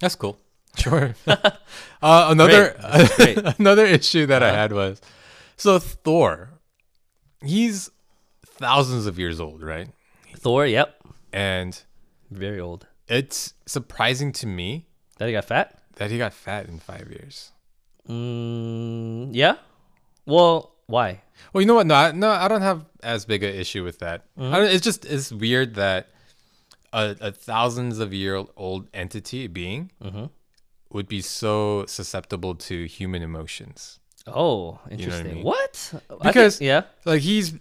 [0.00, 0.36] That's cool.
[0.84, 1.14] Sure.
[1.26, 2.62] uh, another.
[3.58, 4.56] Another issue that I Uh-huh.
[4.62, 5.00] had was
[5.64, 6.30] so Thor
[7.44, 7.90] he's
[8.62, 9.88] thousands of years old, right?
[10.42, 11.00] Thor, yep,
[11.32, 11.80] And
[12.30, 12.86] very old.
[13.08, 14.86] it's surprising to me
[15.18, 15.78] That he got fat.
[15.96, 17.52] that he got fat in five years.
[18.08, 19.56] Mm, yeah.
[20.26, 21.22] Well, why?
[21.52, 21.86] Well, you know what?
[21.86, 24.24] No, I, no, I don't have as big an issue with that.
[24.36, 24.52] Mm-hmm.
[24.54, 26.08] I don't, it's just it's weird that
[26.92, 30.26] a, a thousands of year old entity being Mm-hmm.
[30.90, 33.98] would be so susceptible to human emotions.
[34.26, 35.34] Oh, interesting.
[35.36, 35.44] mean?
[35.44, 35.90] What?
[35.94, 37.54] I think- Because- yeah, Like he's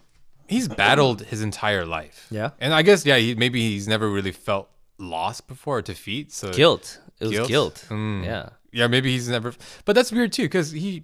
[0.52, 2.28] he's battled his entire life.
[2.30, 2.52] Yeah.
[2.60, 6.32] and I guess yeah, he maybe he's never really felt lost before or defeat.
[6.32, 7.00] So guilt.
[7.20, 7.48] It was Guilt?
[7.48, 7.86] guilt.
[7.90, 8.26] Mm.
[8.26, 8.50] Yeah.
[8.72, 9.54] yeah, maybe he's never.
[9.86, 11.04] But that's weird too, because he.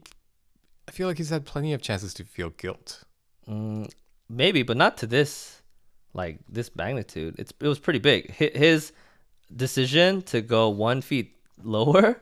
[0.88, 3.03] I feel like he's had plenty of chances to feel guilt.
[3.47, 3.91] Mm,
[4.29, 5.62] maybe, but not to this,
[6.13, 7.36] like this magnitude.
[7.38, 8.31] It's it was pretty big.
[8.33, 8.93] His
[9.55, 12.21] decision to go one feet lower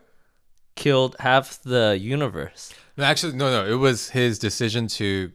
[0.74, 2.74] killed half the universe.
[2.96, 3.66] No, actually, no, no.
[3.70, 5.32] It was his decision to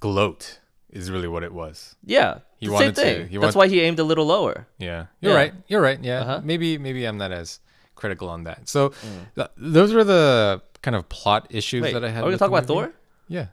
[0.00, 0.58] gloat.
[0.92, 1.94] Is really what it was.
[2.04, 3.28] Yeah, He wanted same thing.
[3.28, 4.66] he That's why he aimed a little lower.
[4.78, 5.38] Yeah, you're Yeah.
[5.38, 5.54] right.
[5.68, 5.98] You're right.
[6.02, 6.40] Yeah, Uh-huh.
[6.42, 7.60] maybe maybe I'm not as
[7.94, 8.68] critical on that.
[8.68, 9.34] So Mm.
[9.36, 12.22] th- those were the kind of plot issues Wait, that I had.
[12.22, 12.66] are we gonna talk about.
[12.66, 12.92] Thor?
[13.28, 13.46] Yeah.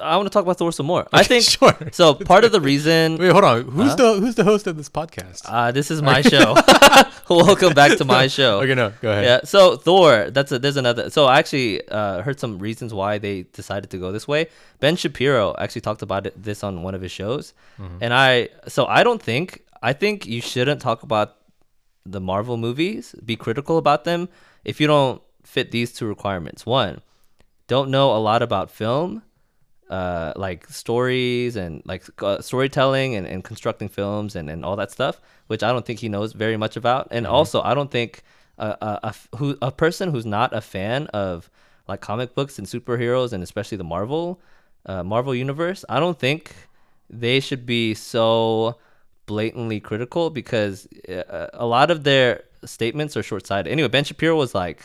[0.00, 1.06] I want to talk about Thor some more.
[1.12, 1.76] I think sure.
[1.92, 2.14] so.
[2.14, 3.64] Part of the reason Wait, hold on.
[3.64, 5.42] Who's the who's the host of this podcast?
[5.46, 6.54] uh, this is my show.
[7.30, 8.60] Welcome back to my show.
[8.60, 9.24] okay, no, go ahead.
[9.24, 9.40] Yeah.
[9.44, 11.08] So Thor, that's a there's another.
[11.08, 14.48] So I actually uh, heard some reasons why they decided to go this way.
[14.80, 17.54] Ben Shapiro actually talked about it, this on one of his shows,
[18.00, 21.36] and I so I don't think I think you shouldn't talk about
[22.04, 24.28] the Marvel movies, be critical about them
[24.64, 26.66] if you don't fit these two requirements.
[26.66, 27.00] One,
[27.68, 29.22] don't know a lot about film.
[29.92, 34.90] Uh, like stories and like uh, storytelling and, and constructing films and, and all that
[34.90, 37.08] stuff, which I don't think he knows very much about.
[37.10, 38.22] And also, I don't think
[38.56, 41.50] a, a, a f- who a person who's not a fan of
[41.88, 44.40] like comic books and superheroes and especially the Marvel
[44.86, 46.54] uh, Marvel universe, I don't think
[47.10, 48.78] they should be so
[49.26, 53.70] blatantly critical because uh, a lot of their statements are short sighted.
[53.70, 54.80] Anyway, Ben Shapiro was like,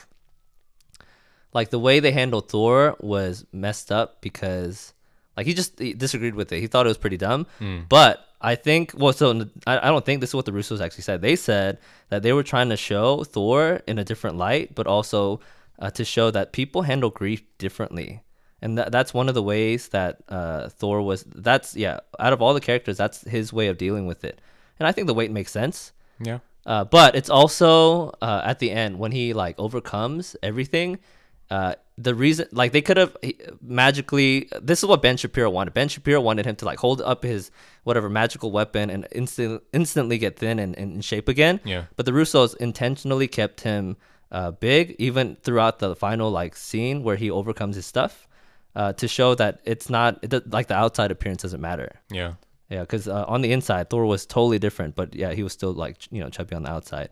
[1.53, 4.93] like the way they handled Thor was messed up because
[5.37, 6.59] like he just he disagreed with it.
[6.59, 7.45] He thought it was pretty dumb.
[7.87, 11.03] But I think well, so I, I don't think this is what the Russos actually
[11.03, 11.21] said.
[11.21, 11.77] They said
[12.09, 15.39] that they were trying to show Thor in a different light, but also
[15.79, 18.21] uh, to show that people handle grief differently.
[18.61, 21.23] And that, that's one of the ways that uh, Thor was.
[21.23, 21.99] That's yeah.
[22.19, 24.41] Out of all the characters, that's his way of dealing with it.
[24.79, 25.91] And I think the weight makes sense.
[26.19, 26.39] Yeah.
[26.65, 30.99] Uh, but it's also uh, at the end when he like overcomes everything.
[31.49, 33.17] Uh, the reason, like, they could have
[33.61, 34.49] magically.
[34.61, 35.73] This is what Ben Shapiro wanted.
[35.73, 37.49] Ben Shapiro wanted him to like hold up his
[37.83, 41.59] whatever magical weapon and instant, instantly get thin and, and in shape again.
[41.63, 41.85] Yeah.
[41.95, 43.97] But the Russos intentionally kept him
[44.31, 48.27] uh, big, even throughout the final like scene where he overcomes his stuff,
[48.75, 51.99] uh, to show that it's not it, like the outside appearance doesn't matter.
[52.11, 52.33] Yeah.
[52.69, 55.71] Yeah, because uh, on the inside, Thor was totally different, but yeah, he was still
[55.73, 57.09] like you know chubby on the outside.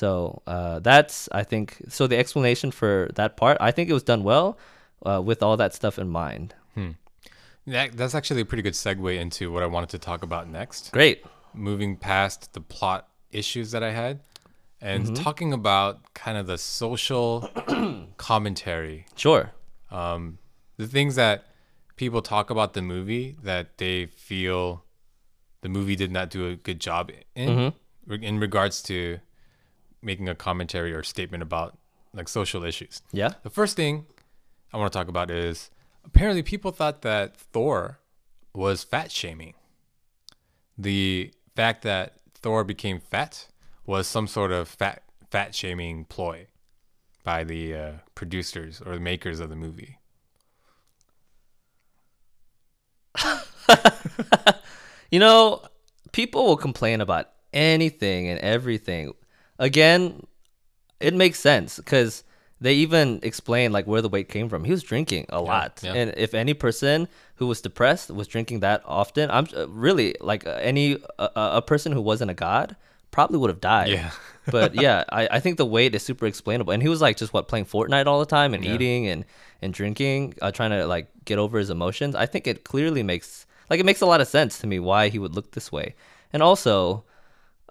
[0.00, 2.06] So uh, that's I think so.
[2.06, 4.58] The explanation for that part, I think it was done well,
[5.08, 6.54] uh, with all that stuff in mind.
[7.68, 10.92] That, that's actually a pretty good segue into what I wanted to talk about next.
[10.92, 11.24] Great.
[11.52, 14.20] Moving past the plot issues that I had
[14.80, 15.14] and Mm-hmm.
[15.24, 17.50] talking about kind of the social
[18.18, 19.52] commentary Sure.
[19.90, 20.38] um,
[20.76, 21.46] the things that
[21.96, 24.84] people talk about the movie that they feel
[25.62, 28.10] the movie did not do a good job in Mm-hmm.
[28.12, 29.18] re- in regards to
[30.06, 31.76] making a commentary or statement about
[32.14, 33.02] like social issues.
[33.12, 33.34] Yeah.
[33.42, 34.06] The first thing
[34.72, 35.70] I want to talk about is
[36.04, 37.98] apparently people thought that Thor
[38.54, 39.52] was fat shaming.
[40.78, 43.48] The fact that Thor became fat
[43.84, 46.46] was some sort of fat fat shaming ploy
[47.24, 49.98] by the uh, producers or the makers of the movie.
[55.10, 55.62] You know,
[56.12, 59.14] people will complain about anything and everything.
[59.58, 60.26] Again,
[61.00, 62.24] it makes sense because
[62.60, 64.64] they even explain like where the weight came from.
[64.64, 65.94] He was drinking a lot, yeah.
[65.94, 70.46] and if any person who was depressed was drinking that often, I'm uh, really like
[70.46, 72.76] uh, any uh, a person who wasn't a god
[73.10, 73.88] probably would have died.
[73.88, 74.10] Yeah.
[74.50, 76.72] but yeah, I, I think the weight is super explainable.
[76.72, 78.74] And he was like just what playing Fortnite all the time and Yeah.
[78.74, 79.24] eating and
[79.62, 82.14] and drinking, uh, trying to like get over his emotions.
[82.14, 85.08] I think it clearly makes like it makes a lot of sense to me why
[85.08, 85.94] he would look this way.
[86.32, 87.04] And also,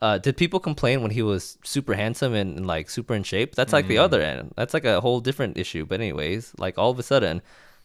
[0.01, 3.55] uh, did people complain when he was super handsome and, and, like super in shape?
[3.55, 4.53] That's like the other end.
[4.57, 5.85] That's like a whole different issue.
[5.85, 7.41] But anyways, like all of a sudden,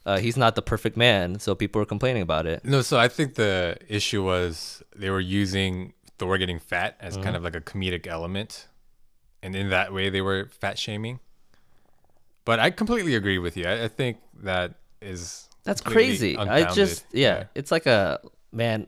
[0.07, 2.65] uh, he's not the perfect man, so people are complaining about it.
[2.65, 7.37] No, so I think the issue was they were using Thor getting fat as kind
[7.37, 8.67] of like a comedic element.
[9.43, 11.21] And in that way, they were fat shaming.
[12.45, 13.67] But I completely agree with you.
[13.67, 16.37] I, I think that is That's crazy.
[16.37, 17.45] I just yeah, Yeah.
[17.55, 18.21] it's like a
[18.53, 18.87] man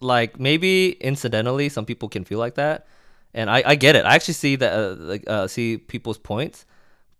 [0.00, 2.86] like maybe incidentally some people can feel like that.
[3.34, 4.04] And I, I get it.
[4.04, 6.64] I actually see that uh, like uh, see people's points,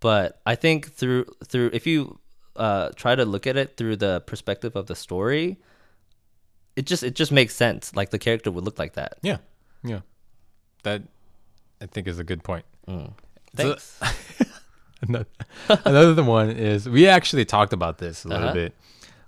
[0.00, 2.18] but I think through through if you
[2.56, 5.58] uh, try to look at it through the perspective of the story,
[6.76, 7.94] it just it just makes sense.
[7.94, 9.18] Like the character would look like that.
[9.22, 9.38] Yeah,
[9.84, 10.00] yeah.
[10.84, 11.02] That
[11.80, 12.64] I think is a good point.
[12.86, 13.12] So-
[13.56, 14.00] Thanks.
[15.00, 15.26] Another,
[15.84, 18.54] another one is we actually talked about this a little Uh-huh.
[18.54, 18.74] bit,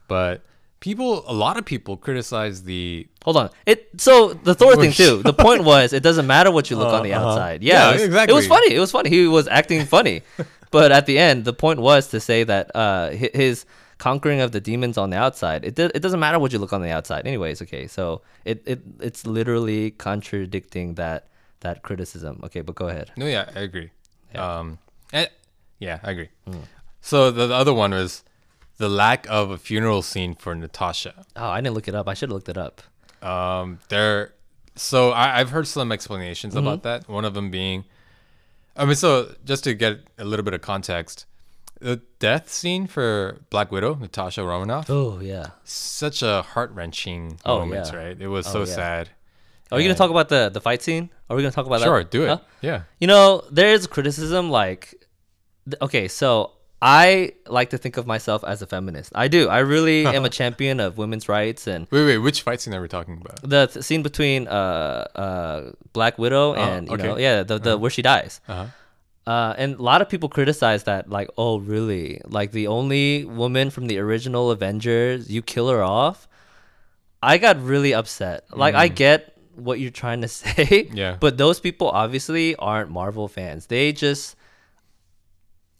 [0.08, 0.42] but
[0.80, 3.50] people, a lot of people criticize the Hold on.
[3.66, 5.22] It so the Thor thing too.
[5.22, 7.28] The point was it doesn't matter what you look on the Uh-huh.
[7.28, 7.62] outside.
[7.62, 8.74] Yeah, Yeah, it was, It was funny.
[8.74, 9.10] It was funny.
[9.10, 10.22] He was acting funny,
[10.70, 13.66] but at the end, the point was to say that uh, his
[13.98, 15.62] conquering of the demons on the outside.
[15.64, 17.26] It do- it doesn't matter what you look on the outside.
[17.26, 17.86] Anyways, okay.
[17.86, 21.28] So it, it it's literally contradicting that
[21.60, 22.40] that criticism.
[22.44, 23.10] Okay, but go ahead.
[23.18, 23.90] No, yeah, I agree.
[24.34, 24.78] Um,
[25.12, 25.26] eh,
[25.78, 26.28] yeah, I agree.
[26.46, 26.60] Hmm.
[27.02, 28.22] So the, the other one was
[28.80, 31.12] the lack of a funeral scene for Natasha.
[31.36, 32.08] Oh, I didn't look it up.
[32.08, 32.82] I should have looked it up.
[33.22, 34.32] Um, there.
[34.74, 36.66] So I, I've heard some explanations Mm-hmm.
[36.66, 37.08] about that.
[37.08, 37.84] One of them being,
[38.76, 41.26] I mean, so just to get a little bit of context,
[41.80, 45.48] the death scene for Black Widow, Natasha Romanoff, Oh yeah.
[45.64, 47.98] such a heart wrenching Oh, moment, yeah.
[47.98, 48.16] right?
[48.20, 48.74] It was Oh, so yeah.
[48.76, 49.10] sad.
[49.70, 51.10] Are we gonna talk about the the fight scene?
[51.28, 52.10] Are we gonna talk about Sure, that?
[52.10, 52.28] do it.
[52.28, 52.38] Huh?
[52.62, 52.82] Yeah.
[52.98, 54.82] You know, there's criticism like,
[55.80, 59.12] okay, so I like to think of myself as a feminist.
[59.14, 59.48] I do.
[59.48, 62.18] I really am a champion of women's rights and Wait, wait.
[62.18, 63.42] Which fight scene are we talking about?
[63.42, 67.90] the th- scene between uh uh Black Widow and you know yeah the the where
[67.90, 68.40] she dies.
[68.48, 68.66] Uh-huh.
[69.26, 72.20] Uh, and a lot of people criticize that, like, oh, really?
[72.24, 76.26] Like, the only woman from the original Avengers, you kill her off?
[77.22, 78.44] I got really upset.
[78.50, 80.64] Like, I get what you're trying to say.
[80.88, 80.96] Mm.
[80.96, 81.16] Yeah.
[81.20, 83.66] But those people obviously aren't Marvel fans.
[83.66, 84.34] They just,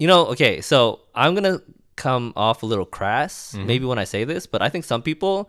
[0.00, 1.62] you know, okay, so I'm to
[1.96, 3.66] come off a little crass, Mm-hmm.
[3.70, 5.48] maybe when I say this, but I think some people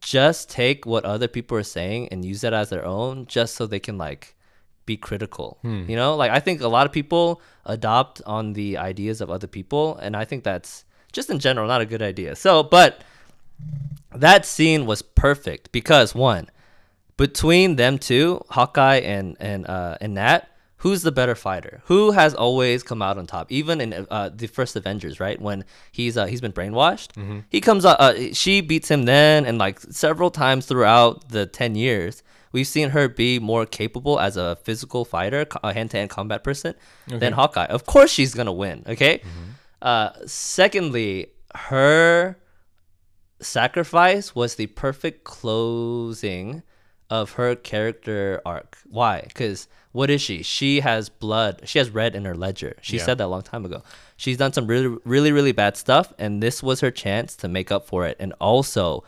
[0.00, 3.66] just take what other people are saying and use it as their own just so
[3.66, 4.34] they can, like,
[4.86, 5.58] be critical.
[5.62, 5.84] Hmm.
[5.88, 9.46] You know, like I think a lot of people adopt on the ideas of other
[9.46, 12.34] people, and I think that's just in general not a good idea.
[12.34, 13.02] So, but
[14.14, 16.48] that scene was perfect because one,
[17.16, 20.48] between them two, Hawkeye and and uh, and Nat,
[20.82, 21.82] who's the better fighter?
[21.86, 23.50] Who has always come out on top?
[23.52, 25.40] Even in uh, the first Avengers, right?
[25.40, 27.10] When he's uh, he's been brainwashed,
[27.48, 28.00] he comes out.
[28.00, 32.90] Uh, she beats him then, and like several times throughout the ten years, we've seen
[32.90, 36.74] her be more capable as a physical fighter, a hand-to-hand combat person
[37.06, 37.66] than Hawkeye.
[37.66, 38.84] Of course, she's gonna win.
[38.86, 39.22] Okay.
[39.82, 42.36] Uh, secondly, her
[43.40, 46.62] sacrifice was the perfect closing
[47.08, 48.78] of her character arc.
[48.88, 49.22] Why?
[49.26, 50.42] Because what is she?
[50.42, 51.62] She has blood.
[51.64, 52.76] She has red in her ledger.
[52.80, 53.04] She Yeah.
[53.04, 53.82] said that a long time ago.
[54.16, 57.72] She's done some really, really, really bad stuff, and this was her chance to make
[57.72, 59.02] up for it, and also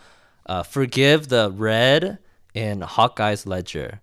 [0.47, 2.18] uh, forgive the red
[2.55, 4.01] in Hawkeye's ledger.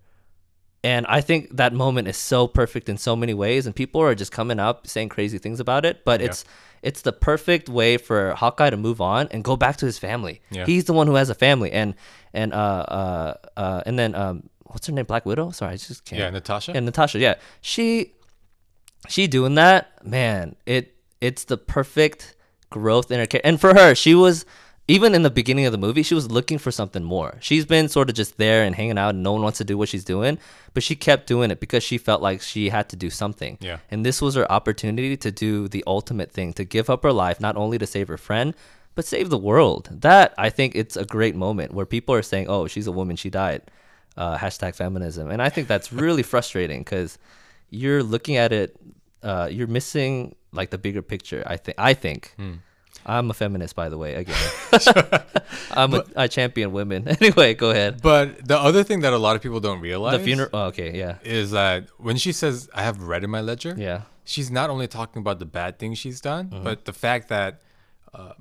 [0.82, 4.14] And I think that moment is so perfect in so many ways, and people are
[4.14, 6.02] just coming up saying crazy things about it.
[6.06, 6.44] But it's
[6.82, 10.40] it's the perfect way for Hawkeye to move on and go back to his family.
[10.50, 10.64] Yeah.
[10.64, 11.94] He's the one who has a family, and
[12.32, 15.04] and uh uh uh and then um what's her name?
[15.04, 15.50] Black Widow.
[15.50, 16.20] Sorry, I just can't.
[16.20, 16.72] Yeah, Natasha.
[16.74, 18.14] And Natasha, yeah, she
[19.08, 20.56] she doing that, man.
[20.66, 22.36] It it's the perfect
[22.70, 23.48] growth in her character.
[23.48, 24.44] And for her, she was
[24.88, 27.36] even in the beginning of the movie, she was looking for something more.
[27.40, 29.78] She's been sort of just there and hanging out, and no one wants to do
[29.78, 30.36] what she's doing,
[30.74, 33.56] but she kept doing it because she felt like she had to do something.
[33.60, 33.78] Yeah.
[33.88, 37.40] And this was her opportunity to do the ultimate thing, to give up her life
[37.40, 38.52] not only to save her friend,
[38.96, 39.88] but save the world.
[39.92, 43.14] That I think it's a great moment where people are saying, "Oh, she's a woman,
[43.14, 43.62] she died."
[44.16, 47.16] Uh, hashtag feminism, and I think that's really frustrating because
[47.70, 48.76] you're looking at it,
[49.22, 51.42] uh, you're missing like the bigger picture.
[51.46, 51.76] I think.
[51.78, 52.34] I think.
[53.06, 54.14] I'm a feminist, by the way.
[54.16, 54.36] Again,
[55.70, 57.08] I'm a, I champion women.
[57.20, 58.02] anyway, go ahead.
[58.02, 60.50] But the other thing that a lot of people don't realize The funeral.
[60.52, 64.02] Oh, okay, yeah, is that when she says, I have red in my ledger, yeah,
[64.24, 66.64] she's not only talking about the bad things she's done, Mm-hmm.
[66.64, 67.60] but the fact that
[68.12, 68.32] uh,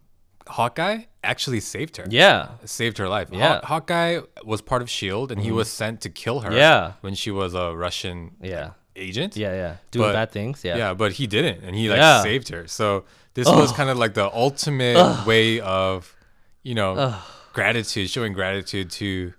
[0.50, 2.06] Hawkeye actually saved her.
[2.10, 3.30] yeah, Saved her life.
[3.30, 3.60] Haw- Yeah.
[3.64, 5.34] Hawkeye was part of S.H.I.E.L.D.
[5.34, 6.94] and he was sent to kill her Yeah.
[7.02, 9.36] when she was a Russian yeah, agent.
[9.38, 9.76] yeah, yeah.
[9.92, 10.64] Doing But- bad things.
[10.64, 12.22] Yeah, Yeah, but he didn't, and he like Yeah.
[12.24, 12.68] saved her.
[12.68, 16.16] So this was kind of like the ultimate way of,
[16.64, 17.16] you know,
[17.54, 19.34] gratitude, showing gratitude to,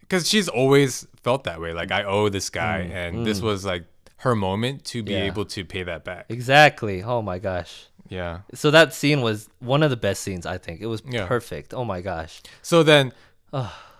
[0.00, 1.72] because she's always felt that way.
[1.72, 3.84] Like I owe this guy, and this was like
[4.18, 5.24] her moment to be Mm, Yeah.
[5.32, 6.26] able to pay that back.
[6.28, 7.02] exactly.
[7.02, 7.86] Oh my gosh.
[8.10, 8.40] Yeah.
[8.54, 10.44] So that scene was one of the best scenes.
[10.44, 11.26] I think it was Yeah.
[11.26, 11.72] perfect.
[11.72, 12.42] Oh my gosh.
[12.60, 13.12] So then,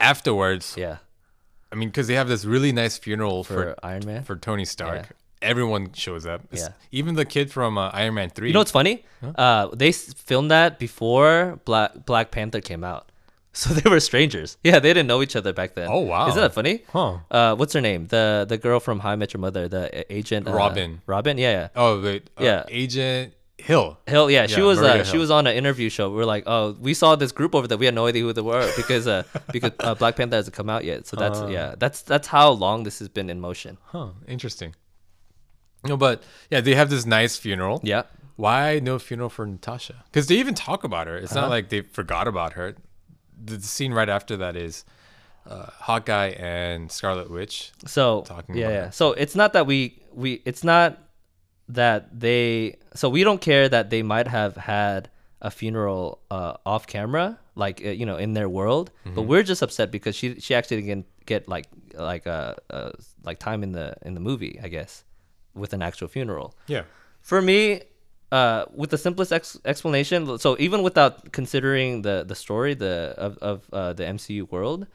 [0.00, 0.96] afterwards, Yeah.
[1.72, 4.24] I mean, because they have this really nice funeral For for Iron Man.
[4.24, 6.40] for Tony Stark, everyone shows up.
[6.52, 6.72] It's- Yeah.
[6.90, 8.48] Even the kid from uh, Iron Man three.
[8.48, 9.04] You know what's funny?
[9.22, 13.12] Uh, they s- filmed that before Black Black Panther came out,
[13.52, 14.56] so they were strangers.
[14.64, 15.88] Yeah, they didn't know each other back then.
[15.88, 16.26] Oh, wow.
[16.28, 16.82] Isn't that funny?
[16.92, 17.18] Huh.
[17.30, 18.06] Uh, what's her name?
[18.08, 21.02] The the girl from How I Met Your Mother, the a- agent uh, Robin.
[21.06, 21.68] Robin, yeah, yeah.
[21.76, 22.30] Oh wait.
[22.36, 22.64] Uh, Yeah.
[22.68, 23.98] Agent Hill.
[24.06, 26.10] Hill, yeah, she Yeah, was uh, she was on an interview show.
[26.10, 27.78] We were like, oh, we saw this group over there.
[27.78, 30.68] We had no idea who they were because uh, because uh, Black Panther hasn't come
[30.70, 31.06] out yet.
[31.06, 31.46] So that's Uh.
[31.48, 33.78] yeah, that's that's how long this has been in motion.
[33.86, 34.08] Huh.
[34.26, 34.74] Interesting.
[35.84, 37.80] No, but yeah, they have this nice funeral.
[37.82, 38.02] Yeah,
[38.36, 40.04] Why no funeral for Natasha?
[40.10, 41.16] Because they even talk about her.
[41.16, 41.42] It's Uh-huh.
[41.42, 42.74] not like they forgot about her.
[43.42, 44.84] The, scene right after that is
[45.48, 47.72] uh, Hawkeye and Scarlet Witch.
[47.86, 48.84] So talking yeah, about yeah.
[48.86, 48.92] her.
[48.92, 50.98] So it's not that we we it's not
[51.68, 55.10] that they so we don't care that they might have had
[55.42, 58.90] a funeral uh, off camera, like uh, you know, in their world.
[59.04, 59.14] Mm-hmm.
[59.14, 62.90] But we're just upset because she she actually didn't get like like uh, uh
[63.24, 65.04] like time in the in the movie, I guess,
[65.54, 66.54] with an actual funeral.
[66.66, 66.82] Yeah.
[67.22, 67.82] For me,
[68.32, 73.38] uh, with the simplest ex- explanation, so even without considering the the story the of
[73.38, 74.86] of uh, the MCU world,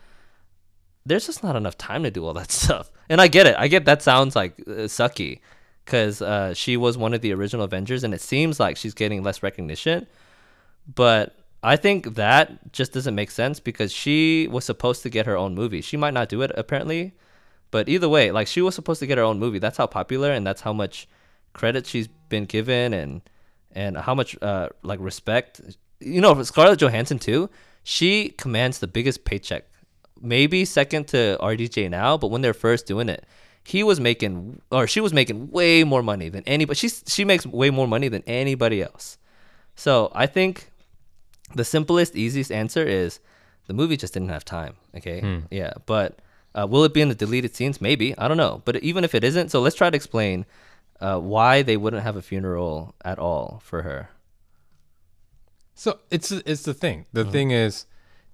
[1.06, 2.91] there's just not enough time to do all that stuff.
[3.10, 3.56] And I get it.
[3.58, 5.39] I get that sounds like uh, sucky,
[5.86, 9.21] because uh, she was one of the original Avengers, and it seems like she's getting
[9.23, 10.07] less recognition.
[10.93, 15.38] But I think that just doesn't make sense because she was supposed to get her
[15.38, 15.81] own movie.
[15.81, 17.13] She might not do it apparently,
[17.71, 19.59] but either way, like she was supposed to get her own movie.
[19.59, 21.07] That's how popular and that's how much
[21.53, 23.21] credit she's been given and
[23.71, 25.61] and how much uh like respect.
[25.99, 27.49] You know, Scarlett Johansson too.
[27.83, 29.65] She commands the biggest paycheck,
[30.21, 32.17] maybe second to RDJ now.
[32.17, 33.25] But when they're first doing it,
[33.66, 36.78] he was making or she was making way more money than anybody.
[36.78, 39.18] She's she makes way more money than anybody else.
[39.76, 40.72] So I think
[41.53, 43.20] the simplest, easiest answer is
[43.68, 44.76] the movie just didn't have time.
[44.95, 46.20] Okay, yeah, but
[46.53, 47.82] uh, will it be in the deleted scenes?
[47.82, 48.61] Maybe I don't know.
[48.66, 50.45] But even if it isn't, so let's try to explain
[51.01, 54.09] uh, why they wouldn't have a funeral at all for her.
[55.74, 57.05] So it's it's the thing.
[57.13, 57.86] The thing is,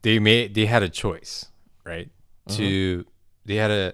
[0.03, 1.45] they made they had a choice,
[1.85, 2.09] right?
[2.49, 3.05] To
[3.45, 3.93] they had a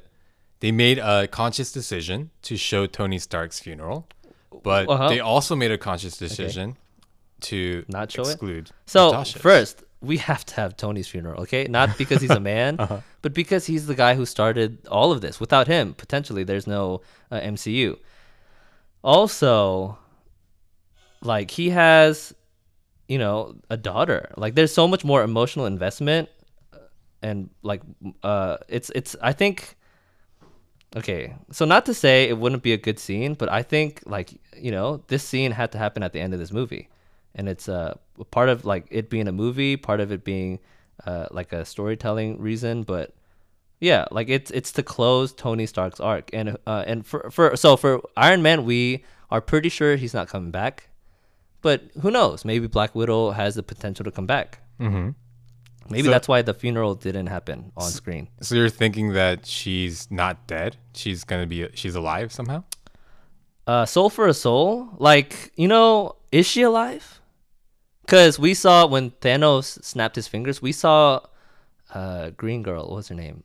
[0.59, 4.07] they made a conscious decision to show Tony Stark's funeral,
[4.63, 5.09] but Uh-huh.
[5.09, 6.77] they also made a conscious decision
[7.41, 8.31] to Not show it?
[8.31, 9.41] exclude So Natasha's.
[9.41, 11.65] first, we have to have Tony's funeral, okay?
[11.69, 12.77] Not because he's a man,
[13.21, 15.39] but because he's the guy who started all of this.
[15.39, 17.01] Without him, potentially, there's no
[17.31, 17.97] uh, MCU.
[19.03, 19.97] Also,
[21.21, 22.33] like he has,
[23.07, 24.31] you know, a daughter.
[24.37, 26.29] Like there's so much more emotional investment,
[26.73, 26.77] uh,
[27.21, 27.81] and like,
[28.23, 29.15] uh, it's it's.
[29.21, 29.75] I think.
[30.95, 34.39] Okay, so not to say it wouldn't be a good scene, but I think like
[34.57, 36.87] you know this scene had to happen at the end of this movie,
[37.35, 37.95] and it's uh,
[38.31, 40.59] part of like it being a movie, part of it being
[41.05, 43.13] uh, like a storytelling reason, but
[43.81, 47.75] yeah, like it's it's to close Tony Stark's arc, and uh, and for for so
[47.75, 50.89] for Iron Man, we are pretty sure he's not coming back,
[51.61, 52.45] but who knows?
[52.45, 54.59] Maybe Black Widow has the potential to come back.
[54.79, 55.15] Mhm.
[55.89, 58.27] Maybe So- that's why the funeral didn't happen on screen.
[58.41, 60.77] So you're thinking that she's not dead?
[60.93, 62.63] She's gonna be she's alive somehow?
[63.65, 67.21] Uh, soul for a soul, like you know, is she alive?
[68.01, 71.19] Because we saw when Thanos snapped his fingers, we saw
[71.93, 72.89] uh, Green Girl.
[72.89, 73.43] What's her name?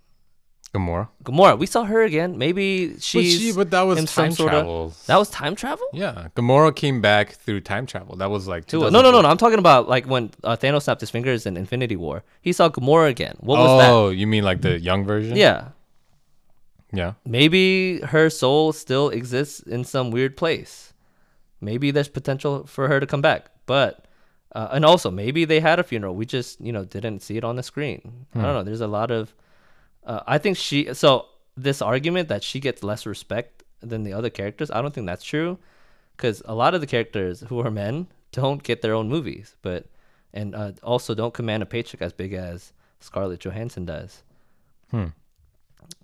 [0.74, 1.08] Gamora.
[1.22, 1.58] Gamora.
[1.58, 2.38] We saw her again.
[2.38, 3.34] Maybe she's.
[3.36, 4.94] but, she, but that was in some time sorta- travel.
[5.06, 5.86] That was time travel.
[5.92, 8.16] yeah, Gamora came back through time travel.
[8.16, 9.28] That was like Too- No, no, no, no.
[9.28, 12.22] I'm talking about like when uh, Thanos snapped his fingers in Infinity War.
[12.40, 13.36] He saw Gamora again.
[13.40, 13.90] What was that?
[13.90, 15.36] oh, you mean like the young version?
[15.36, 15.68] Yeah.
[16.90, 17.14] Yeah.
[17.26, 20.92] Maybe her soul still exists in some weird place.
[21.60, 23.46] Maybe there's potential for her to come back.
[23.66, 24.06] But
[24.54, 26.14] uh, and also maybe they had a funeral.
[26.14, 28.26] We just you know didn't see it on the screen.
[28.34, 28.62] I don't know.
[28.62, 29.34] There's a lot of.
[30.04, 30.92] Uh, I think she.
[30.94, 31.26] So
[31.56, 35.24] this argument that she gets less respect than the other characters, I don't think that's
[35.24, 35.58] true.
[36.16, 39.86] Because a lot of the characters who are men don't get their own movies, but
[40.32, 44.22] and uh, also don't command a paycheck as big as Scarlett Johansson does.
[44.90, 45.06] Hmm.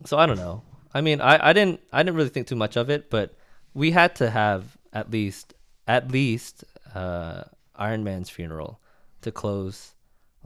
[0.04, 0.62] So I don't know.
[0.92, 3.34] I mean, I, I didn't I didn't really think too much of it, but
[3.74, 5.54] we had to have at least
[5.86, 7.44] at least uh,
[7.76, 8.80] Iron Man's funeral
[9.22, 9.94] to close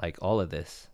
[0.00, 0.88] like all of this.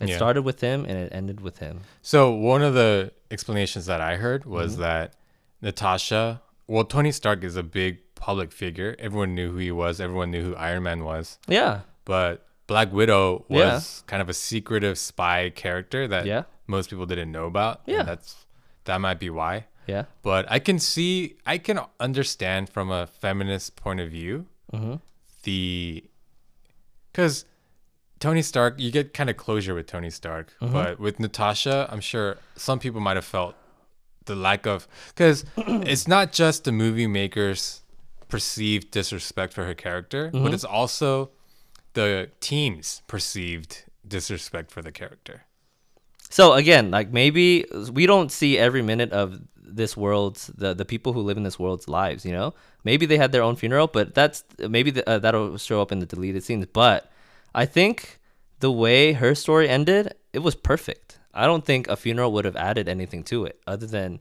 [0.00, 0.16] It Yeah.
[0.16, 1.80] started with him and it ended with him.
[2.02, 4.82] So one of the explanations that I heard was Mm-hmm.
[4.82, 5.14] that
[5.62, 8.96] Natasha, well, Tony Stark is a big public figure.
[8.98, 10.00] Everyone knew who he was.
[10.00, 11.38] Everyone knew who Iron Man was.
[11.46, 13.58] Yeah, But Black Widow was
[14.02, 14.06] Yeah.
[14.06, 16.44] kind of a secretive spy character that Yeah.
[16.66, 17.82] most people didn't know about.
[17.86, 18.02] Yeah.
[18.04, 18.46] that's
[18.84, 19.66] that might be why.
[19.86, 24.94] yeah, But I can see, I can understand from a feminist point of view Mm-hmm.
[25.42, 26.04] the
[27.12, 27.44] because
[28.20, 30.72] Tony Stark, you get kind of closure with Tony Stark, Mm-hmm.
[30.72, 33.54] but with Natasha, I'm sure some people might have felt
[34.26, 37.82] the lack of because it's not just the movie makers
[38.28, 40.44] perceived disrespect for her character, Mm-hmm.
[40.44, 41.30] but it's also
[41.94, 45.42] the team's perceived disrespect for the character.
[46.28, 51.12] So again, like maybe we don't see every minute of this world's the the people
[51.12, 52.24] who live in this world's lives.
[52.24, 52.54] You know,
[52.84, 55.98] maybe they had their own funeral, but that's maybe the, uh, that'll show up in
[55.98, 56.66] the deleted scenes.
[56.72, 57.10] But
[57.54, 58.18] I think
[58.60, 61.18] the way her story ended, it was perfect.
[61.32, 64.20] I don't think a funeral would have added anything to it, other than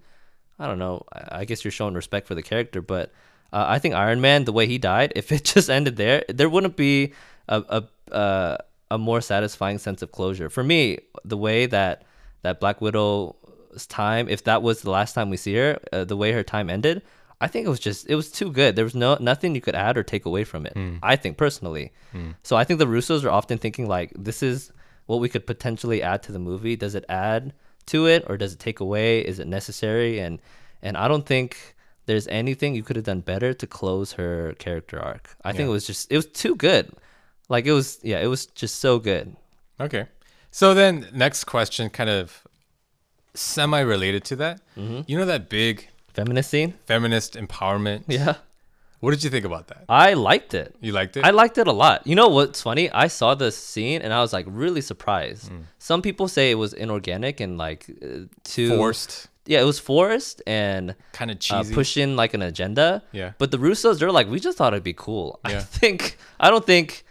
[0.58, 1.06] I don't know.
[1.12, 3.12] I guess you're showing respect for the character, but
[3.54, 6.50] uh, I think Iron Man, the way he died, if it just ended there, there
[6.50, 7.14] wouldn't be
[7.48, 8.58] a a uh,
[8.92, 11.00] a more satisfying sense of closure for me.
[11.24, 12.04] The way that
[12.42, 16.18] that Black Widow's time, if that was the last time we see her, uh, the
[16.18, 17.02] way her time ended,
[17.42, 18.76] I think it was just it was too good.
[18.76, 20.74] There was no nothing you could add or take away from it.
[21.02, 21.92] I think personally.
[22.44, 24.72] So I think the Russos are often thinking like this is
[25.06, 26.76] what we could potentially add to the movie.
[26.76, 27.54] Does it add
[27.88, 29.22] to it or does it take away?
[29.22, 30.20] Is it necessary?
[30.20, 30.42] And
[30.82, 31.76] and I don't think
[32.06, 35.36] there's anything you could have done better to close her character arc.
[35.44, 36.92] I think it was just it was too good.
[37.48, 39.36] Like it was yeah, it was just so good.
[39.80, 40.08] Okay.
[40.52, 42.48] So then, next question, kind of
[43.34, 44.62] semi related to that.
[44.76, 45.02] Mm-hmm.
[45.08, 46.74] You know that big Feminist scene?
[46.86, 48.04] feminist empowerment?
[48.08, 48.36] Yeah.
[49.00, 49.86] What did you think about that?
[49.88, 50.76] I liked it.
[50.82, 51.24] You liked it?
[51.24, 52.06] I liked it a lot.
[52.06, 52.92] You know what's funny?
[52.92, 55.50] I saw the scene and I was like really surprised.
[55.52, 55.64] Mm.
[55.78, 60.42] Some people say it was inorganic and like uh, too Forced, Yeah, it was forced
[60.46, 61.74] and kind of uh, cheesy.
[61.74, 63.02] push in like an agenda.
[63.14, 63.32] Yeah.
[63.38, 65.40] But the Russos, they're like, we just thought it'd be cool.
[65.50, 65.60] Yeah.
[65.60, 67.06] I think I don't think.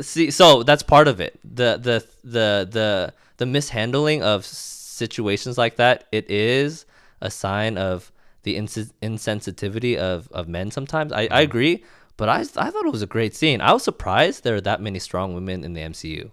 [0.00, 1.38] See, so that's part of it.
[1.44, 6.06] The the the the the mishandling of situations like that.
[6.12, 6.84] It is
[7.20, 8.12] a sign of
[8.42, 10.70] the ins- insensitivity of of men.
[10.70, 11.34] Sometimes I, Mm-hmm.
[11.34, 11.84] I agree,
[12.16, 13.60] but I I thought it was a great scene.
[13.60, 16.30] I was surprised there are that many strong women in the MCU.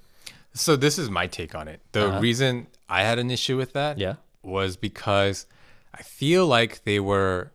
[0.53, 1.81] So this is my take on it.
[1.91, 4.15] The reason I had an issue with that Uh-huh.
[4.15, 4.15] Yeah.
[4.57, 5.45] was because
[5.93, 7.51] I feel like they were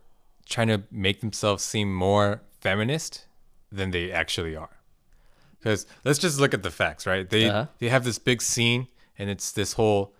[0.47, 3.25] trying to make themselves seem more feminist
[3.71, 4.75] than they actually are.
[5.57, 7.27] Because let's just look at the facts, right?
[7.29, 7.65] They Uh-huh.
[7.79, 10.13] they have this big scene and it's this whole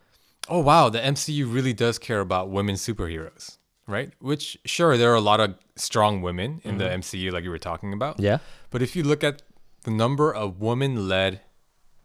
[0.49, 4.11] oh wow, the MCU really does care about women superheroes, right?
[4.19, 7.57] Which sure there are a lot of strong women in the MCU like you were
[7.59, 8.15] talking about.
[8.15, 8.25] Mm-hmm.
[8.25, 8.37] Yeah.
[8.69, 9.41] But if you look at
[9.83, 11.41] the number of woman led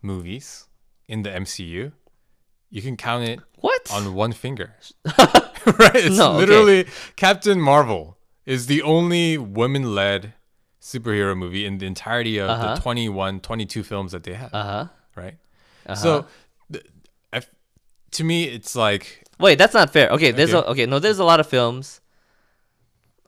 [0.03, 0.67] movies
[1.09, 1.93] in the MCU,
[2.71, 3.91] you can count it What?
[3.93, 4.75] on one finger.
[5.19, 5.95] right?
[5.97, 6.39] It's No, okay.
[6.39, 10.35] literally Captain Marvel is the only woman led
[10.81, 12.75] superhero movie in the entirety of Uh-huh.
[12.77, 14.55] the 21, 22 films that they have.
[14.55, 14.87] uh huh.
[15.17, 15.37] right?
[15.95, 16.25] So, I f
[18.17, 19.05] to me, it's like
[19.39, 20.09] Wait, that's not fair.
[20.17, 20.67] Okay, there's Okay.
[20.67, 20.87] a okay.
[20.87, 22.01] No, there's a lot of films.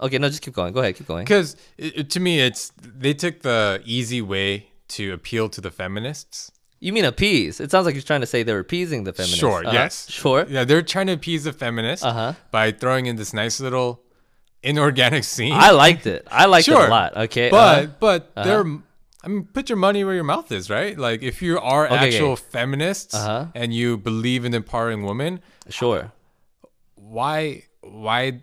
[0.01, 0.73] Okay, no, just keep going.
[0.73, 1.25] Go ahead, keep going.
[1.25, 1.57] because
[2.15, 6.51] to me, it's they took the easy way to appeal to the feminists.
[6.81, 7.59] You mean appease?
[7.61, 9.41] It sounds like you're trying to say they're appeasing the feminists.
[9.41, 9.73] Sure, Uh-huh.
[9.73, 10.09] yes.
[10.09, 10.47] Sure.
[10.49, 12.35] Yeah, they're trying to appease the feminists Uh-huh.
[12.53, 14.01] by throwing in this nice little
[14.63, 15.53] inorganic scene.
[15.55, 16.27] I liked it.
[16.31, 17.17] I liked it a lot.
[17.17, 17.51] Okay.
[17.51, 17.93] but uh-huh.
[17.99, 18.65] but they're
[19.25, 20.97] I mean, put your money where your mouth is, right?
[20.97, 22.43] Like if you are Okay, actual okay.
[22.51, 23.47] feminists Uh-huh.
[23.55, 26.13] and you believe in empowering women, sure.
[26.95, 28.43] why why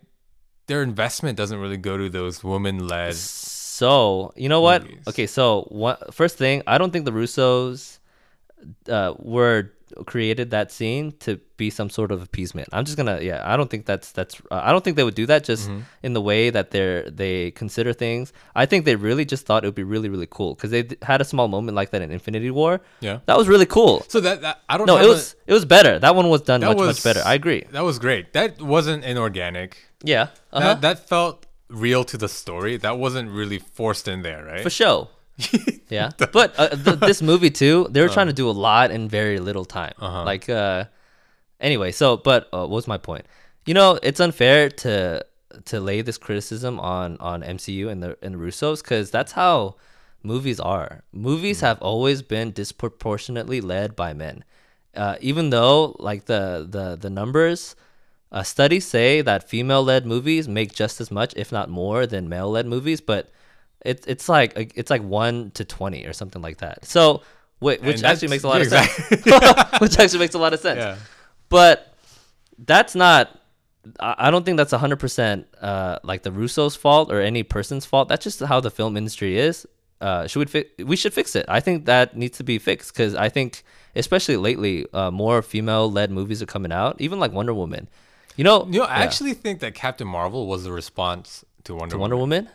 [0.67, 4.83] their investment doesn't really go to those women led So you know what?
[5.07, 6.13] Okay, so what?
[6.13, 7.99] First thing, I don't think the Russos
[8.89, 9.71] uh, were
[10.05, 12.67] created that scene to be some sort of appeasement.
[12.73, 14.41] I'm just gonna, yeah, I don't think that's that's.
[14.51, 15.79] Uh, I don't think they would do that just Mm-hmm.
[16.03, 18.33] in the way that they're they consider things.
[18.55, 20.97] I think they really just thought it would be really really cool because they d-
[21.01, 22.81] had a small moment like that in Infinity War.
[22.99, 23.19] Yeah.
[23.27, 24.05] that was really cool.
[24.09, 25.99] So that, that I don't No, it was it was better.
[25.99, 27.21] That one was done much that much better.
[27.25, 27.63] I agree.
[27.71, 28.33] That was great.
[28.33, 29.77] That wasn't inorganic.
[30.03, 30.59] Yeah, uh-huh.
[30.75, 32.77] That that felt real to the story.
[32.77, 34.61] That wasn't really forced in there, right?
[34.63, 35.09] for show.
[35.89, 38.35] yeah, but uh, th- this movie too, they were trying to Uh-huh.
[38.35, 39.93] do a lot in very little time.
[39.99, 40.85] Like, uh,
[41.59, 43.25] anyway, so but uh, what was my point?
[43.65, 45.25] You know, it's unfair to
[45.65, 49.75] to lay this criticism on on MCU and the and the Russos because that's how
[50.23, 51.03] movies are.
[51.11, 51.65] Movies Hmm.
[51.67, 54.43] have always been disproportionately led by men,
[54.95, 57.75] uh, even though like the the the numbers.
[58.31, 62.65] Uh, studies say that female-led movies make just as much, if not more, than male-led
[62.65, 63.29] movies, but
[63.85, 66.85] it's it's like it's like one to twenty or something like that.
[66.85, 67.21] So,
[67.59, 69.25] whi- which actually makes a lot yeah, of sense.
[69.81, 70.79] which actually makes a lot of sense.
[70.79, 70.97] Yeah.
[71.49, 71.93] But
[72.57, 73.39] that's not.
[73.99, 78.09] I don't think that's hundred percent uh, like the Russo's fault or any person's fault.
[78.09, 79.67] That's just how the film industry is.
[80.01, 81.45] Uh, should we fi- we should fix it?
[81.47, 83.63] I think that needs to be fixed because I think,
[83.95, 86.99] especially lately, uh, more female-led movies are coming out.
[86.99, 87.87] Even like Wonder Woman.
[88.35, 89.03] You know, You know, I yeah.
[89.05, 92.01] actually think that Captain Marvel was the response to Wonder To Woman.
[92.01, 92.49] Wonder Woman.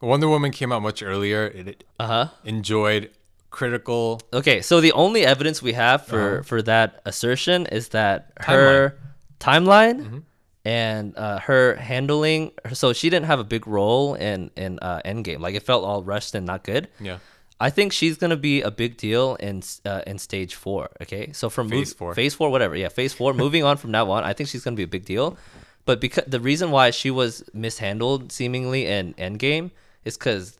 [0.00, 1.46] Wonder Woman came out much earlier.
[1.46, 2.26] It, it Uh huh.
[2.44, 3.10] enjoyed
[3.50, 4.20] critical.
[4.32, 8.98] Okay, so the only evidence we have for for that assertion is that her
[9.40, 10.18] timeline Mm-hmm.
[10.64, 12.52] and uh, her handling.
[12.72, 15.40] So she didn't have a big role in in uh, Endgame.
[15.40, 16.88] Like it felt all rushed and not good.
[17.00, 17.18] Yeah.
[17.58, 20.90] I think she's gonna be a big deal in uh, in stage four.
[21.00, 22.14] Okay, so from Phase four.
[22.14, 22.76] phase four, whatever.
[22.76, 23.32] Yeah, phase four.
[23.32, 25.38] moving on from now on, I think she's gonna be a big deal.
[25.86, 29.70] But because the reason why she was mishandled seemingly in Endgame
[30.06, 30.56] is because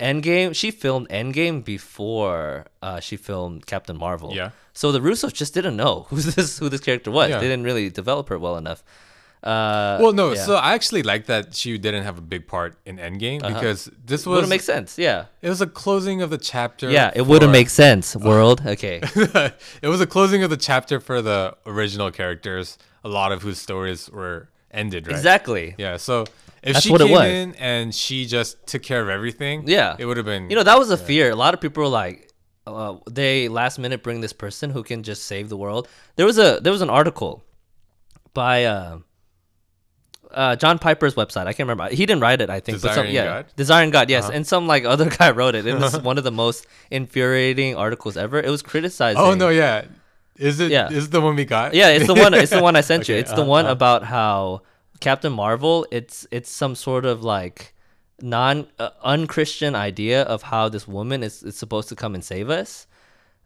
[0.00, 4.34] Endgame she filmed Endgame before uh, she filmed Captain Marvel.
[4.34, 4.50] Yeah.
[4.72, 7.30] So the Russos just didn't know who this who this character was.
[7.30, 7.38] Yeah.
[7.38, 8.82] They didn't really develop her well enough.
[9.44, 10.32] Uh, Well, no.
[10.32, 10.42] yeah.
[10.42, 14.24] So I actually like that she didn't have a big part in Endgame because this
[14.26, 14.96] was would make sense.
[14.98, 15.26] Yeah.
[15.42, 16.90] it was a closing of the chapter.
[16.90, 18.16] Yeah, it would have make sense.
[18.16, 18.62] World.
[18.66, 19.00] Okay.
[19.82, 23.58] it was a closing of the chapter for the original characters, a lot of whose
[23.58, 25.14] stories were ended, right?
[25.16, 25.74] Exactly.
[25.76, 25.98] Yeah.
[25.98, 26.24] So
[26.64, 27.26] if That's she what it came was.
[27.26, 29.96] in and she just took care of everything, Yeah.
[29.98, 30.48] it would have been.
[30.50, 31.30] You know, that was a fear.
[31.30, 32.30] A lot of people were like,
[32.66, 35.86] uh, they last minute bring this person who can just save the world.
[36.16, 37.44] There was a there was an article
[38.32, 38.98] by uh,
[40.30, 41.46] uh, John Piper's website.
[41.46, 41.94] I can't remember.
[41.94, 42.50] He didn't write it.
[42.50, 42.80] I think.
[42.80, 43.46] but some, Desiring yeah, God?
[43.56, 44.10] Desiring God.
[44.10, 45.66] Yes, and some like other guy wrote it.
[45.66, 48.40] It was one of the most infuriating articles ever.
[48.40, 49.20] It was criticizing.
[49.20, 49.84] oh no, yeah.
[50.36, 50.70] Is it?
[50.72, 50.88] Yeah.
[50.90, 51.74] Is it the one we got?
[51.74, 52.34] Yeah, it's the one.
[52.34, 53.14] It's the one I sent you.
[53.14, 53.72] Okay, It's the uh, one uh.
[53.72, 54.62] about how
[55.00, 55.86] Captain Marvel.
[55.90, 57.74] It's it's some sort of like
[58.20, 62.50] non uh, unchristian idea of how this woman is, is supposed to come and save
[62.50, 62.86] us.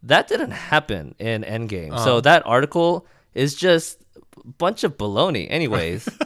[0.03, 1.93] That didn't happen in Endgame.
[1.93, 2.05] Uh-huh.
[2.05, 5.47] So that article is just a bunch of baloney.
[5.51, 6.09] Anyways.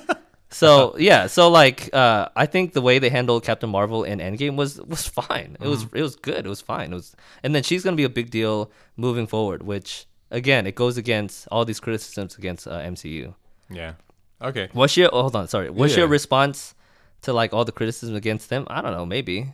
[0.52, 4.54] So yeah, so like uh, I think the way they handled Captain Marvel in Endgame
[4.56, 5.56] was was fine.
[5.60, 6.44] It was it was good.
[6.44, 6.92] It was fine.
[6.92, 9.62] It was, and then she's gonna be a big deal moving forward.
[9.62, 13.34] Which again, it goes against all these criticisms against uh, MCU.
[13.70, 13.94] Yeah.
[14.42, 14.68] Okay.
[14.72, 15.48] What's your oh, hold on?
[15.48, 16.74] Sorry, what's your response
[17.22, 18.66] to like all the criticism against them?
[18.68, 19.06] I don't know.
[19.06, 19.52] Maybe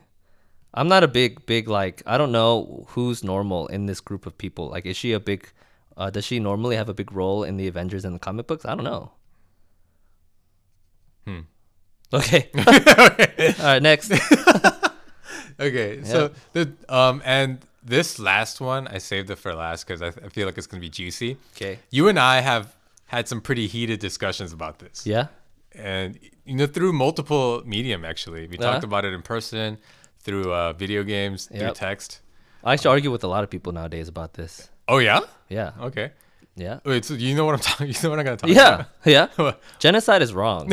[0.74, 4.36] I'm not a big big like I don't know who's normal in this group of
[4.39, 4.68] people.
[4.68, 5.51] Like, is she a big?
[5.97, 8.64] Uh, does she normally have a big role in the Avengers and the comic books?
[8.64, 9.12] I don't know.
[11.26, 11.41] Hmm.
[12.12, 12.49] Okay.
[12.57, 13.82] All right.
[13.82, 14.12] Next.
[15.61, 16.05] Okay.
[16.05, 20.28] So the um and this last one I saved it for last because I, I
[20.28, 21.36] feel like it's gonna be juicy.
[21.57, 21.80] Okay.
[21.91, 22.76] You and I have
[23.09, 25.07] had some pretty heated discussions about this.
[25.07, 25.27] Yeah.
[25.75, 28.71] and you know through multiple medium actually we Uh-huh.
[28.73, 29.77] talked about it in person
[30.25, 32.21] through uh, video games through text
[32.65, 34.53] I actually argue with a lot of people nowadays about this.
[34.93, 35.21] oh yeah
[35.59, 35.89] Yeah.
[35.89, 36.07] okay
[36.57, 36.77] Yeah.
[36.91, 38.85] wait so you know what i'm talking you know what i'm gonna talk Yeah.
[39.05, 39.27] Yeah.
[39.85, 40.65] Genocide is wrong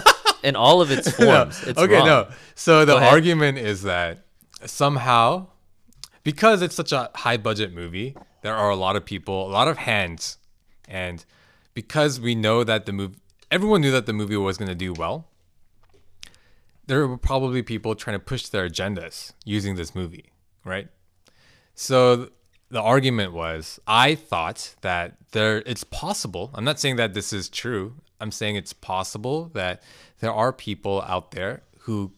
[0.48, 1.54] in all of its forms.
[1.68, 2.06] It's okay wrong.
[2.06, 2.20] no
[2.66, 4.12] so the argument is that
[4.64, 5.48] somehow
[6.22, 9.68] because it's such a high budget movie there are a lot of people a lot
[9.68, 10.38] of hands
[10.88, 11.24] and
[11.74, 13.16] because we know that the movie
[13.50, 15.28] everyone knew that the movie was going to do well
[16.86, 20.30] there were probably people trying to push their agendas using this movie
[20.64, 20.88] right?
[21.74, 22.30] So
[22.74, 27.48] the argument was i thought that there it's possible i'm not saying that this is
[27.48, 29.80] true i'm saying it's possible that
[30.18, 32.12] there are people out there who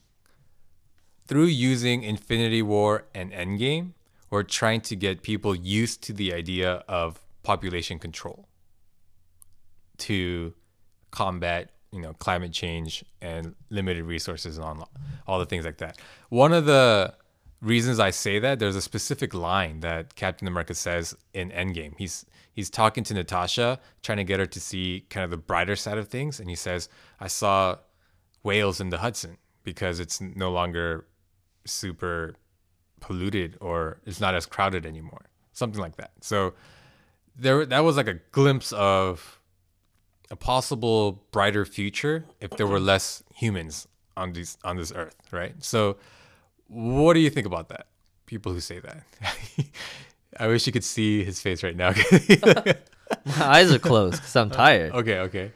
[1.26, 3.90] through using infinity war and endgame
[4.30, 8.48] were trying to get people used to the idea of population control
[9.98, 10.54] to
[11.10, 14.88] combat you know climate change and limited resources and all,
[15.26, 15.98] all the things like that.
[16.28, 17.14] One of the
[17.62, 21.94] reasons i say that there's a specific line that captain america says in endgame.
[21.96, 25.76] He's he's talking to natasha trying to get her to see kind of the brighter
[25.76, 26.38] side of things.
[26.38, 26.88] And he says
[27.18, 27.76] i saw
[28.42, 31.06] whales in the hudson because it's no longer
[31.64, 32.36] super
[33.00, 35.26] polluted or it's not as crowded anymore.
[35.52, 36.12] Something like that.
[36.20, 36.54] So
[37.36, 39.40] there that was like a glimpse of
[40.30, 45.54] a possible brighter future if there were less humans on these on this earth, right?
[45.62, 45.96] So,
[46.68, 47.86] what do you think about that?
[48.26, 49.02] People who say that.
[50.38, 51.92] I wish you could see his face right now.
[53.24, 54.92] My eyes are closed because I'm tired.
[54.92, 55.52] okay, okay.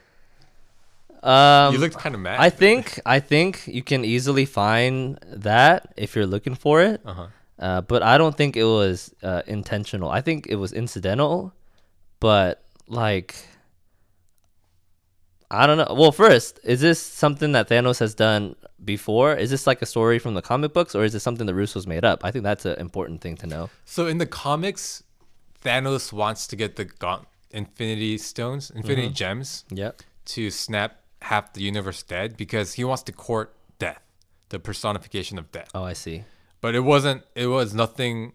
[1.22, 2.40] Um, You looked kind of mad.
[2.40, 7.02] I think I think you can easily find that if you're looking for it.
[7.04, 7.26] Uh-huh.
[7.58, 10.08] Uh, but I don't think it was uh, intentional.
[10.10, 11.52] I think it was incidental.
[12.20, 13.34] But like,
[15.50, 15.94] I don't know.
[15.98, 19.34] Well, first, is this something that Thanos has done before?
[19.34, 21.86] Is this like a story from the comic books, or is this something the Russos
[21.86, 22.24] made up?
[22.24, 23.70] I think that's an important thing to know.
[23.84, 25.02] So in the comics,
[25.64, 29.14] Thanos wants to get the gaunt Infinity Stones, Infinity Mm-hmm.
[29.14, 30.02] Gems, Yep.
[30.26, 34.00] to snap half the universe dead because he wants to court death,
[34.50, 35.68] the personification of death.
[35.74, 36.24] Oh, I see.
[36.60, 37.24] But it wasn't.
[37.34, 38.34] It was nothing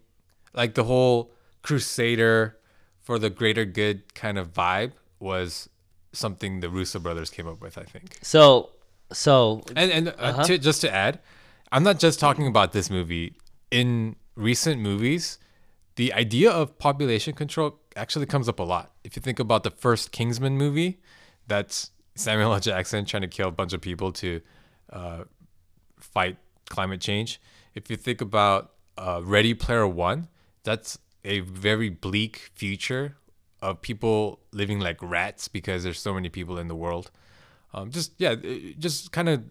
[0.52, 2.56] like the whole Crusader
[3.02, 5.68] for the greater good kind of vibe was
[6.16, 7.78] something the Russo brothers came up with.
[7.78, 8.18] I think.
[8.22, 8.70] So,
[9.12, 11.20] so And and uh, to, just to add,
[11.72, 13.36] I'm not just talking about this movie.
[13.70, 15.38] In recent movies,
[15.96, 18.92] the idea of population control actually comes up a lot.
[19.02, 21.00] If you think about the first Kingsman movie,
[21.46, 22.60] that's Samuel L.
[22.60, 24.40] Jackson trying to kill a bunch of people to
[24.92, 25.24] uh,
[25.98, 26.36] fight
[26.68, 27.40] climate change.
[27.74, 30.28] If you think about uh, Ready Player One,
[30.62, 33.16] that's a very bleak future
[33.66, 37.10] of people living like rats because there's so many people in the world.
[37.74, 38.34] Um, just yeah,
[38.78, 39.42] just kind of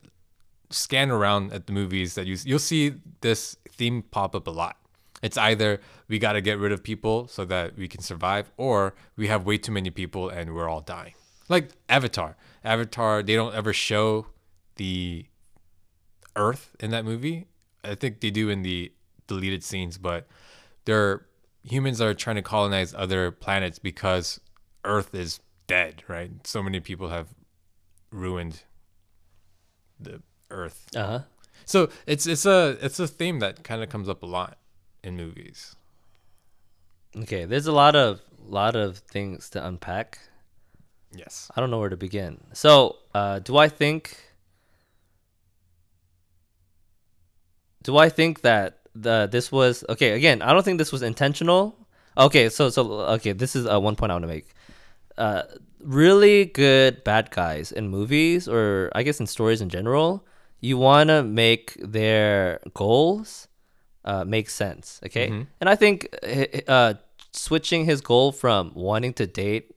[0.69, 4.77] scan around at the movies that you you'll see this theme pop up a lot.
[5.21, 8.95] It's either we got to get rid of people so that we can survive, or
[9.15, 11.13] we have way too many people and we're all dying.
[11.49, 12.35] Like Avatar.
[12.63, 14.27] Avatar, they don't ever show
[14.75, 15.25] the
[16.35, 17.47] Earth in that movie.
[17.83, 18.91] I think they do in the
[19.27, 20.27] deleted scenes, but
[20.85, 21.25] they're
[21.67, 24.39] humans are trying to colonize other planets because
[24.83, 26.31] Earth is dead, right?
[26.45, 27.27] So many people have
[28.11, 28.61] ruined
[29.99, 30.87] the Earth.
[30.95, 31.19] Uh huh.
[31.65, 34.57] So it's it's a it's a theme that kind of comes up a lot
[35.03, 35.75] in movies.
[37.17, 40.19] Okay, there's a lot of lot of things to unpack.
[41.15, 41.49] Yes.
[41.55, 42.41] I don't know where to begin.
[42.53, 44.17] So, uh, do I think?
[47.83, 50.11] Do I think that the this was okay?
[50.11, 51.77] Again, I don't think this was intentional.
[52.17, 54.47] Okay, so so okay, this is uh, one point I want to make.
[55.17, 55.43] Uh,
[55.79, 60.25] really good bad guys in movies, or I guess in stories in general,
[60.61, 63.47] you want to make their goals
[64.05, 64.99] uh, make sense.
[65.05, 65.27] Okay,
[65.59, 66.93] and I think uh, uh,
[67.33, 69.74] switching his goal from wanting to date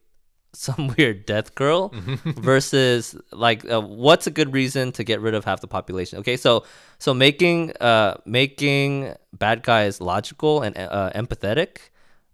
[0.53, 1.93] some weird death girl
[2.25, 6.19] versus like uh, what's a good reason to get rid of half the population?
[6.21, 6.65] Okay so
[6.99, 11.91] so making uh making bad guys logical and uh, empathetic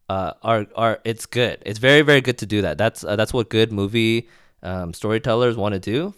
[0.08, 1.62] uh are are it's good.
[1.66, 2.78] It's very very good to do that.
[2.78, 4.28] That's uh, that's what good movie
[4.62, 6.14] um, storytellers want to do.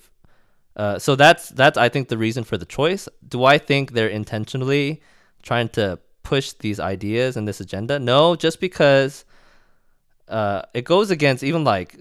[0.76, 3.08] Uh, so that's that's I think the reason for the choice.
[3.26, 5.02] Do I think they're intentionally
[5.42, 7.98] trying to push these ideas and this agenda?
[7.98, 9.24] No, just because
[10.28, 12.00] uh, it goes against even like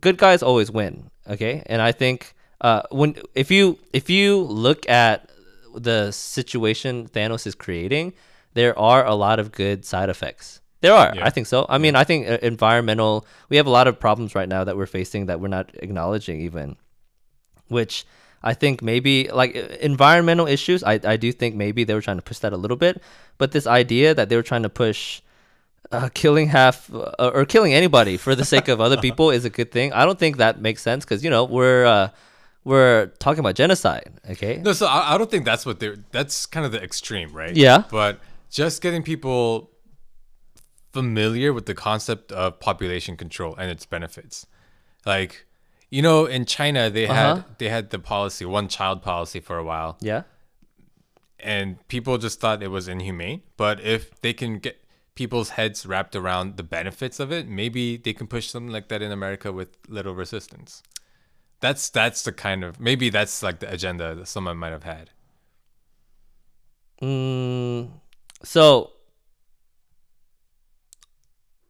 [0.00, 1.10] good guys always win.
[1.28, 5.30] Okay, and I think uh, when if you if you look at
[5.74, 8.12] the situation Thanos is creating,
[8.54, 10.60] there are a lot of good side effects.
[10.80, 11.26] There are, Yeah.
[11.26, 11.66] I think so.
[11.68, 13.26] I mean, I think uh, environmental.
[13.50, 16.40] We have a lot of problems right now that we're facing that we're not acknowledging
[16.40, 16.76] even
[17.70, 18.04] which
[18.42, 20.82] I think maybe like uh, environmental issues.
[20.82, 23.00] I, I do think maybe they were trying to push that a little bit,
[23.38, 25.22] but this idea that they were trying to push
[25.92, 29.50] uh, killing half uh, or killing anybody for the sake of other people is a
[29.50, 29.92] good thing.
[29.92, 32.08] I don't think that makes sense because you know we're uh,
[32.64, 34.12] we're talking about genocide.
[34.30, 35.96] Okay, No, so I, I don't think that's what they're.
[36.12, 37.56] That's kind of the extreme, right?
[37.56, 37.84] Yeah.
[37.90, 38.20] But
[38.50, 39.70] just getting people
[40.92, 44.46] familiar with the concept of population control and its benefits,
[45.06, 45.46] like
[45.90, 47.36] you know, in China they Uh-huh.
[47.36, 50.22] had they had the policy one child policy for a while, yeah,
[51.38, 53.42] and people just thought it was inhumane.
[53.56, 54.79] But if they can get
[55.20, 59.02] people's heads wrapped around the benefits of it, maybe they can push something like that
[59.02, 60.82] in America with little resistance.
[61.60, 65.10] That's that's the kind of maybe that's like the agenda that someone might have had.
[67.02, 67.90] Mm,
[68.42, 68.92] so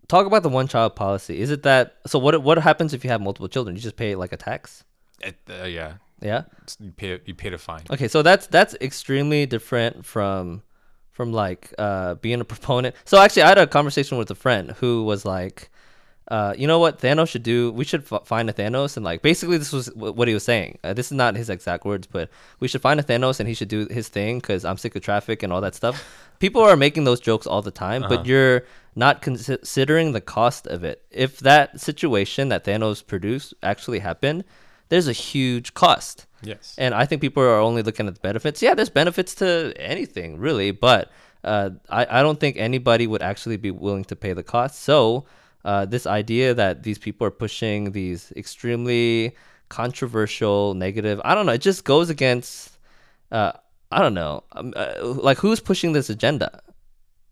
[0.07, 1.41] talk about the one child policy.
[1.41, 2.21] Is it that so?
[2.21, 3.75] What what happens if you have multiple children?
[3.75, 4.85] You just pay like a tax.
[5.23, 6.43] It, uh, yeah, Yeah.
[6.79, 7.83] You pay you paid a fine.
[7.91, 10.63] Okay, so that's that's extremely different from
[11.13, 12.95] from like uh being a proponent.
[13.05, 15.71] So actually, I had a conversation with a friend who was like,
[16.31, 17.73] uh, you know what Thanos should do?
[17.73, 20.45] We should f- find a Thanos and like basically this was w- what he was
[20.45, 20.79] saying.
[20.85, 22.31] Uh, this is not his exact words, but
[22.61, 25.03] we should find a Thanos and he should do his thing because I'm sick of
[25.03, 26.05] traffic and all that stuff.
[26.39, 28.63] People are making those jokes all the time, but you're
[28.95, 31.03] not consi- considering the cost of it.
[31.11, 34.45] If that situation that Thanos produced actually happened,
[34.91, 36.26] there's a huge cost.
[36.43, 36.74] Yes.
[36.76, 38.62] And I think people are only looking at the benefits.
[38.62, 41.11] Yeah, there's benefits to anything, really, but
[41.45, 44.82] uh, I, I don't think anybody would actually be willing to pay the cost.
[44.82, 45.24] So,
[45.64, 49.36] uh, this idea that these people are pushing these extremely
[49.68, 52.78] controversial, negative, I don't know, it just goes against,
[53.30, 53.53] uh,
[53.93, 56.62] I don't know, um, uh, like who's pushing this agenda?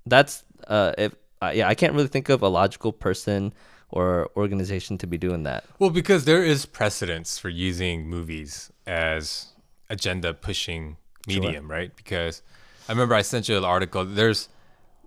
[0.06, 3.54] That's, uh, if, uh, yeah, I can't really think of a logical person
[3.90, 5.64] or organization to be doing that.
[5.78, 9.52] Well, because there is precedence for using movies as
[9.88, 11.94] agenda pushing medium, right?
[11.96, 12.42] Because
[12.88, 14.04] I remember I sent you an article.
[14.04, 14.48] There's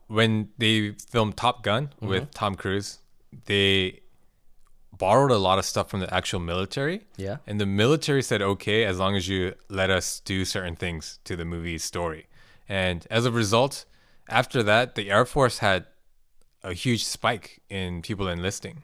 [0.07, 2.07] when they filmed Top Gun mm-hmm.
[2.07, 2.99] with Tom Cruise,
[3.45, 4.01] they
[4.97, 7.07] borrowed a lot of stuff from the actual military.
[7.17, 7.38] Yeah.
[7.47, 11.36] And the military said okay as long as you let us do certain things to
[11.36, 12.27] the movie's story.
[12.67, 13.86] And as a result,
[14.27, 15.86] after that, the Air Force had
[16.64, 18.84] a huge spike in people enlisting.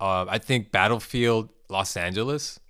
[0.00, 2.60] Uh, I think Battlefield Los Angeles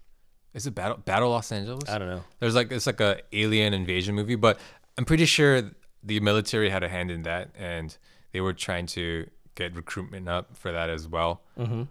[0.55, 1.89] is it Battle Battle Los Angeles?
[1.89, 2.25] I don't know.
[2.41, 4.59] There's like it's like a alien invasion movie, but
[4.97, 5.63] I'm pretty sure
[6.03, 7.97] the military had a hand in that, and
[8.33, 11.43] they were trying to get recruitment up for that as well.
[11.57, 11.89] and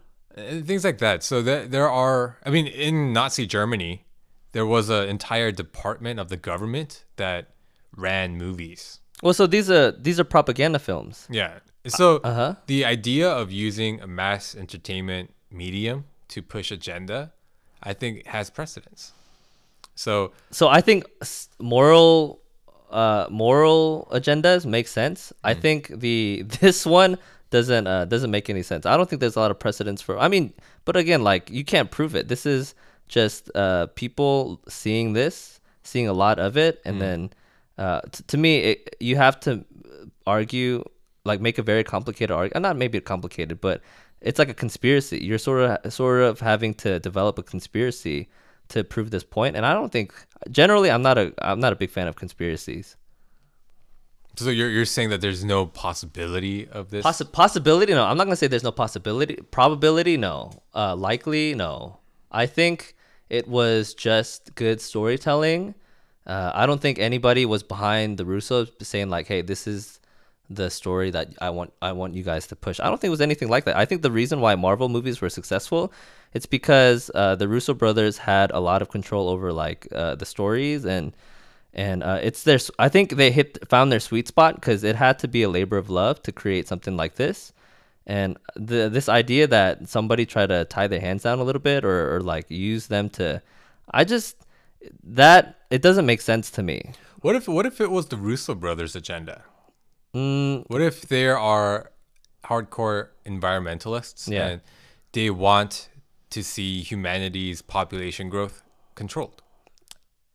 [0.67, 1.23] things like that.
[1.23, 2.37] So there, there are.
[2.45, 4.05] I mean, in Nazi Germany,
[4.51, 7.53] there was an entire department of the government that
[7.95, 8.99] ran movies.
[9.23, 11.27] Well, so these are these are propaganda films.
[11.29, 11.59] Yeah.
[11.89, 12.55] So Uh-huh.
[12.67, 17.31] the idea of using a mass entertainment medium to push agenda,
[17.83, 19.13] I think, has precedence.
[19.95, 21.05] So So I think
[21.59, 22.39] moral
[22.91, 25.33] uh moral agendas make sense.
[25.43, 25.61] I Mm.
[25.61, 27.17] think the this one
[27.49, 28.85] doesn't uh doesn't make any sense.
[28.85, 30.53] I don't think there's a lot of precedence for I mean,
[30.85, 32.27] but again, like you can't prove it.
[32.27, 32.75] This is
[33.07, 37.29] just uh people seeing this, seeing a lot of it and then
[37.77, 39.65] uh t- to me it, you have to
[40.25, 40.83] argue
[41.27, 42.63] like make a very complicated argument.
[42.63, 43.81] Not maybe complicated, but
[44.21, 45.23] it's like a conspiracy.
[45.23, 48.29] You're sort of sort of having to develop a conspiracy
[48.69, 50.13] to prove this point, and I don't think
[50.49, 52.95] generally I'm not a I'm not a big fan of conspiracies.
[54.35, 57.05] so you're you're saying that there's no possibility of this.
[57.05, 58.03] Possi- possibility, no.
[58.05, 59.35] I'm not gonna say there's no possibility.
[59.51, 60.51] Probability, no.
[60.75, 61.99] Uh, likely, no.
[62.31, 62.95] I think
[63.29, 65.75] it was just good storytelling.
[66.25, 69.99] Uh, I don't think anybody was behind the Russos saying like, "Hey, this is
[70.49, 71.73] the story that I want.
[71.81, 73.75] I want you guys to push." I don't think it was anything like that.
[73.75, 75.91] I think the reason why Marvel movies were successful,
[76.33, 80.25] it's because uh, the Russo brothers had a lot of control over like uh, the
[80.25, 81.13] stories and
[81.73, 85.19] and uh, it's their I think they hit found their sweet spot because it had
[85.19, 87.53] to be a labor of love to create something like this
[88.05, 91.83] and the this idea that somebody try to tie their hands down a little bit
[91.83, 93.41] or, or like use them to
[93.91, 94.37] i just
[95.03, 98.53] that it doesn't make sense to me What if what if it was the Russo
[98.55, 99.43] brothers' agenda?
[100.17, 101.91] Mm, What if there are
[102.43, 104.47] hardcore environmentalists Yeah.
[104.47, 104.61] and
[105.11, 105.89] they want
[106.29, 108.63] to see humanity's population growth
[108.95, 109.41] controlled?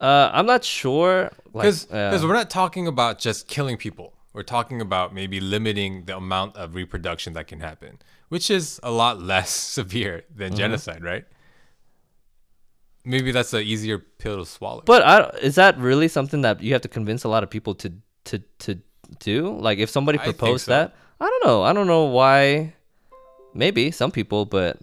[0.01, 4.09] uh, i'm not sure like Because uh, we're not talking about just killing people.
[4.35, 7.93] We're talking about maybe limiting the amount of reproduction that can happen,
[8.31, 10.57] which is a lot less severe than Mm-hmm.
[10.63, 11.25] genocide, right?
[13.05, 14.83] Maybe that's an easier pill to swallow.
[14.87, 17.75] But I, is that really something that you have to convince a lot of people
[17.83, 17.93] to
[18.25, 18.79] to to
[19.19, 19.57] do?
[19.59, 20.73] Like if somebody I proposed so.
[20.73, 21.63] that, I don't know.
[21.63, 22.75] I don't know why.
[23.55, 24.79] Maybe some people, but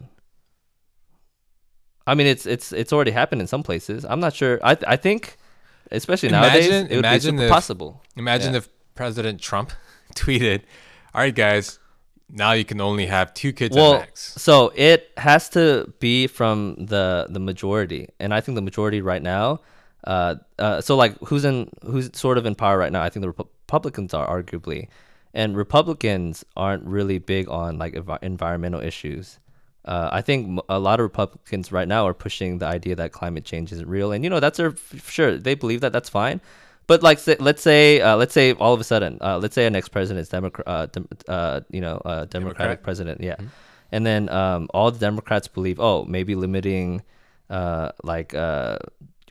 [2.06, 4.06] I mean, it's it's it's already happened in some places.
[4.06, 4.60] I'm not sure.
[4.64, 5.38] I I think,
[5.92, 8.04] especially nowadays, Imagine- it would be super if- possible.
[8.16, 8.60] Imagine Yeah.
[8.60, 9.72] if President Trump
[10.16, 10.62] tweeted,
[11.14, 11.80] "All right, guys,
[12.30, 16.28] now you can only have two kids Well, at max." so it has to be
[16.28, 19.62] from the the majority, and I think the majority right now.
[20.04, 23.02] Uh, uh, so like who's in who's sort of in power right now?
[23.02, 24.88] I think the Repu- Republicans are arguably,
[25.34, 29.39] and Republicans aren't really big on like envi- environmental issues.
[29.86, 33.45] Uh, I think a lot of Republicans right now are pushing the idea that climate
[33.45, 36.41] change isn't real, and you know that's their sure they believe that that's fine.
[36.88, 39.66] But like, say, let's say, uh, let's say all of a sudden, uh, let's say
[39.66, 42.84] our next president is Democrat, uh, dem- uh, you know, uh, Democratic Democrat?
[42.84, 43.36] president, yeah,
[43.91, 47.04] and then um, all the Democrats believe, oh, maybe limiting,
[47.52, 48.80] uh, like uh,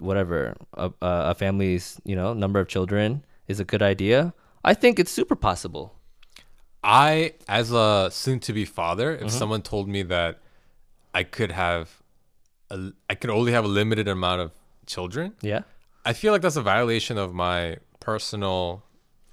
[0.00, 4.32] whatever a, a family's you know number of children is a good idea.
[4.64, 5.94] I think it's super possible.
[6.82, 9.28] I, as a soon-to-be father, if Mm-hmm.
[9.30, 10.38] someone told me that
[11.14, 11.90] I could have,
[12.70, 14.52] a, I could only have a limited amount of
[14.86, 15.62] children, Yeah.
[16.04, 18.84] I feel like that's a violation of my personal,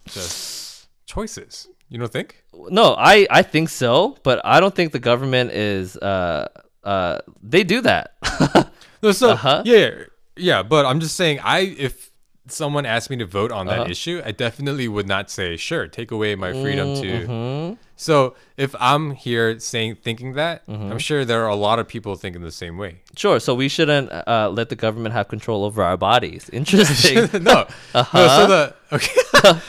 [0.05, 1.67] just choices.
[1.89, 2.43] You don't think?
[2.53, 5.95] No, I I think so, but I don't think the government is.
[5.97, 6.47] Uh,
[6.83, 8.15] uh, they do that.
[9.03, 9.61] No, so Uh-huh.
[9.65, 9.91] yeah,
[10.37, 12.11] yeah, but I'm just saying, I if
[12.47, 13.89] someone asked me to vote on that Uh-huh.
[13.89, 17.27] issue, I definitely would not say sure, take away my freedom to.
[17.27, 17.73] Mm-hmm.
[17.95, 20.91] So if I'm here saying thinking that, Mm-hmm.
[20.91, 23.01] I'm sure there are a lot of people thinking the same way.
[23.15, 23.39] sure.
[23.39, 26.47] So we shouldn't uh, let the government have control over our bodies.
[26.53, 27.15] Interesting.
[27.43, 27.65] no,
[27.95, 28.17] Uh-huh.
[28.17, 28.27] no.
[28.27, 28.61] So the
[28.95, 29.21] okay,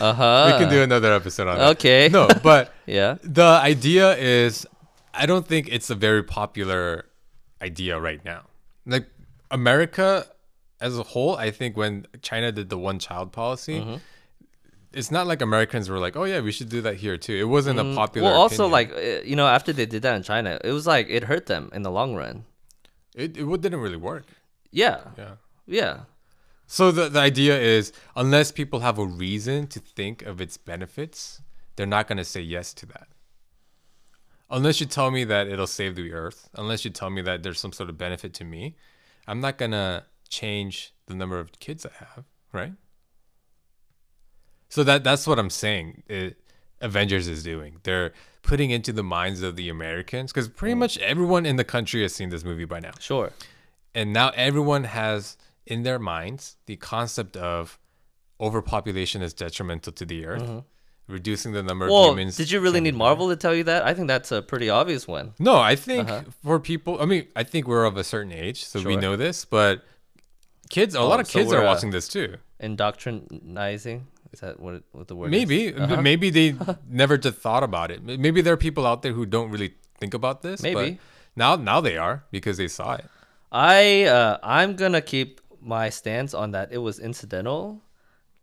[0.05, 0.51] uh-huh.
[0.53, 1.69] we can do another episode on that.
[1.79, 2.09] Okay.
[2.13, 3.17] No, but yeah.
[3.23, 3.43] the
[3.73, 4.67] idea is,
[5.15, 7.07] I don't think it's a very popular
[7.63, 8.43] idea right now.
[8.85, 9.07] Like
[9.51, 10.27] America
[10.81, 13.97] as a whole, I think when China did the one child policy, Mm-hmm.
[14.93, 17.49] it's not like Americans were like, "Oh yeah, we should do that here too." It
[17.57, 18.29] wasn't a popular.
[18.29, 18.73] Mm, Well, also opinion.
[18.73, 21.47] like uh, you know, after they did that in China, it was like it hurt
[21.47, 22.45] them in the long run.
[23.15, 24.25] it, it didn't really work.
[24.71, 25.01] Yeah.
[25.19, 25.35] Yeah.
[25.67, 25.95] Yeah.
[26.67, 31.41] So the the idea is, unless people have a reason to think of its benefits,
[31.77, 33.09] they're not gonna say yes to that.
[34.51, 37.59] Unless you tell me that it'll save the earth, unless you tell me that there's
[37.61, 38.77] some sort of benefit to me,
[39.27, 42.73] I'm not gonna change the number of kids I have, right?
[44.69, 46.03] So that that's what I'm saying.
[46.09, 46.37] It,
[46.81, 47.79] Avengers is doing.
[47.85, 48.13] They're
[48.43, 52.15] putting into the minds of the Americans because pretty much everyone in the country has
[52.15, 53.33] seen this movie by now Sure.
[53.95, 57.79] and now everyone has in their minds the concept of
[58.41, 60.63] overpopulation is detrimental to the earth
[61.09, 62.37] reducing the number of humans.
[62.37, 63.85] did you really need Marvel to tell you that?
[63.85, 65.33] I think that's a pretty obvious one.
[65.39, 66.23] No, I think Uh-huh.
[66.45, 69.45] for people, I mean, I think we're of a certain age, so we know this,
[69.45, 69.83] but
[70.71, 72.37] kids, a Oh, lot of so kids are uh, watching this too.
[72.61, 74.03] Indoctrinizing
[74.33, 75.33] is that what it, what the word?
[75.33, 75.39] is?
[75.49, 76.03] Maybe, Uh-huh.
[76.03, 76.55] maybe they
[76.89, 78.03] never just thought about it.
[78.03, 80.61] Maybe there are people out there who don't really think about this.
[80.61, 80.99] but Maybe.
[81.37, 83.05] now, now they are because they saw it.
[83.53, 86.73] I uh, I'm gonna keep my stance on that.
[86.73, 87.81] It was incidental,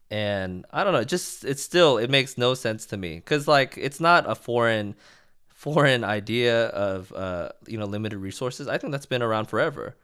[0.09, 1.03] and I don't know.
[1.03, 4.95] Just it's still it makes no sense to me because like it's not a foreign
[5.49, 8.67] foreign idea of uh, you know limited resources.
[8.67, 9.95] I think that's been around forever,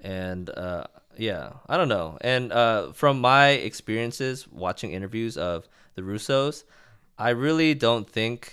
[0.00, 0.84] and uh,
[1.18, 2.18] yeah, I don't know.
[2.20, 6.64] And uh, from my experiences watching interviews of the Russos,
[7.18, 8.52] I really don't think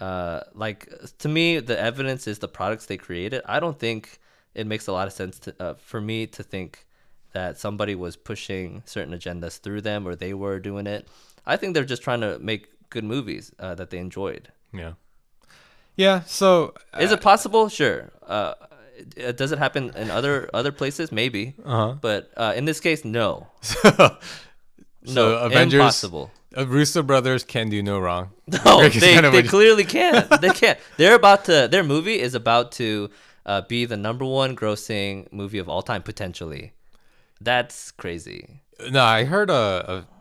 [0.00, 3.42] uh, like to me the evidence is the products they created.
[3.46, 4.18] I don't think
[4.54, 6.86] it makes a lot of sense to, uh, for me to think
[7.32, 11.06] that somebody was pushing certain agendas through them or they were doing it.
[11.44, 14.50] I think they're just trying to make good movies uh, that they enjoyed.
[14.72, 14.92] Yeah.
[15.96, 16.20] Yeah.
[16.26, 17.68] So, Is it possible?
[17.68, 18.10] Sure.
[19.22, 21.10] Uh, does it happen in other other places?
[21.12, 21.54] Maybe.
[21.64, 21.96] Uh-huh.
[22.00, 23.48] But uh, in this case, no.
[23.60, 24.16] so,
[25.02, 26.30] No, Avengers, impossible.
[26.56, 28.30] uh, Russo brothers can do no wrong.
[28.64, 30.28] No, they, they clearly can't.
[30.40, 30.78] They can't.
[30.96, 31.68] They're about to.
[31.70, 33.10] Their movie is about to
[33.44, 36.72] uh, be the number one grossing movie of all time potentially.
[37.40, 38.62] That's crazy.
[38.90, 39.54] No, I heard a.
[39.92, 40.15] a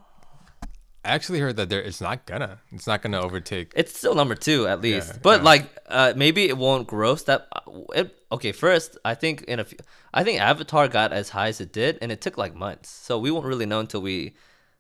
[1.06, 2.60] I actually heard that there it's not gonna.
[2.72, 3.72] It's not gonna overtake.
[3.76, 5.46] It's still number two at least, Yeah, but yeah.
[5.52, 7.48] like uh, maybe it won't gross that.
[7.56, 7.62] uh,
[8.00, 9.78] It, okay, first I think in a few,
[10.14, 13.20] I think Avatar got as high as it did, and it took like months, so
[13.20, 14.36] we won't really know until we.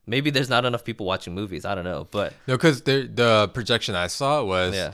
[0.08, 1.66] Maybe there's not enough people watching movies.
[1.66, 4.94] I don't know, but No, because the the projection I saw was Yeah.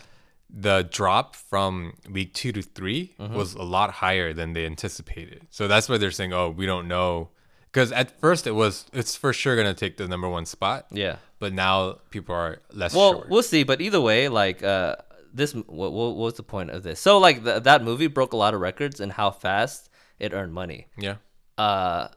[0.49, 3.35] the drop from week two to 3 Mm-hmm.
[3.35, 5.41] was a lot higher than they anticipated.
[5.49, 7.29] So that's why they're saying, "Oh, we don't know,"
[7.71, 10.85] because at first it was it's for sure gonna take the number one spot.
[10.91, 11.17] yeah.
[11.39, 13.25] But now people are less Well, sure.
[13.27, 13.63] we'll see.
[13.63, 14.97] But either way, like uh,
[15.33, 16.99] this, what, what what's the point of this?
[16.99, 20.53] So like th- that movie broke a lot of records and how fast it earned
[20.53, 20.87] money.
[20.97, 21.15] yeah.
[21.57, 22.07] Uh,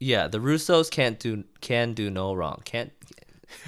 [0.00, 2.60] yeah, the Russos can't do can do no wrong.
[2.64, 2.92] Can't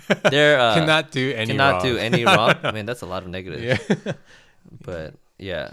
[0.30, 1.82] they're uh, Cannot do any cannot wrong.
[1.82, 2.54] do any wrong.
[2.62, 3.62] I mean, that's a lot of negatives.
[3.62, 4.12] yeah.
[4.84, 5.70] But yeah,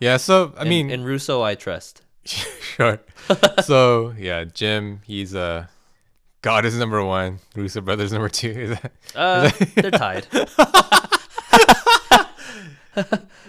[0.00, 0.16] yeah.
[0.18, 2.02] So I in, mean, in Russo, I trust.
[2.24, 2.98] sure.
[3.62, 5.66] so yeah, Jim, he's uh,
[6.42, 7.38] God is number one.
[7.54, 8.48] Russo brothers number two.
[8.50, 10.26] Is that, Uh, they're tied.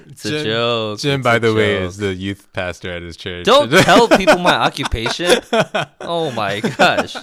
[0.08, 1.00] it's a joke.
[1.00, 3.46] Jim, it's by the way, is the youth pastor at his church.
[3.46, 5.40] Don't tell people my occupation.
[6.02, 7.16] Oh my gosh,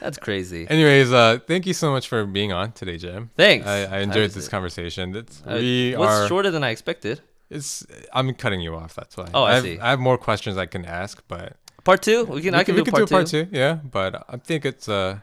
[0.00, 0.66] that's crazy.
[0.68, 3.30] Anyways, uh, thank you so much for being on today, Jim.
[3.36, 3.66] Thanks.
[3.66, 5.16] I, I enjoyed this conversation.
[5.16, 6.28] It's, Uh, we it was are.
[6.28, 7.20] shorter than I expected.
[7.54, 7.86] It's.
[8.12, 8.94] I'm cutting you off.
[8.94, 9.28] That's why.
[9.32, 9.78] Oh, I have, see.
[9.78, 12.52] I have more questions I can ask, but Part two, we can.
[12.54, 13.44] we I can, we do, part, do part two.
[13.44, 13.50] two.
[13.56, 15.18] Yeah, but I think it's uh,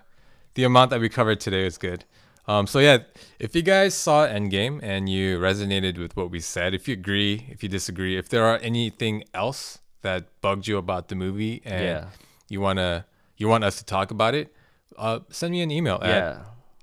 [0.54, 2.06] the amount that we covered today is good.
[2.48, 3.00] Um, so yeah,
[3.40, 7.46] if you guys saw Endgame and you resonated with what we said, if you agree,
[7.50, 11.84] if you disagree, if there are anything else that bugged you about the movie and
[11.86, 12.06] Yeah.
[12.50, 13.06] you wanna
[13.38, 14.54] you want us to talk about it,
[14.98, 16.40] uh, send me an email at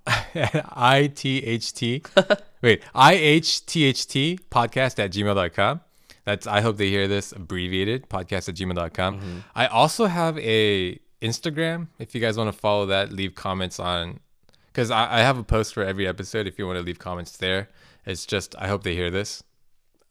[0.35, 0.63] Yeah.
[0.73, 2.03] I-T-H-T.
[2.63, 5.81] wait, I-H-T-H-T podcast at gmail.com.
[6.25, 9.19] That's, I hope they hear this abbreviated podcast at gmail.com.
[9.19, 9.39] Mm-hmm.
[9.55, 11.89] I also have a Instagram.
[11.99, 14.21] If you guys want to follow that, leave comments on,
[14.67, 16.47] because I, I have a post for every episode.
[16.47, 17.69] If you want to leave comments there,
[18.05, 19.43] it's just, I hope they hear this.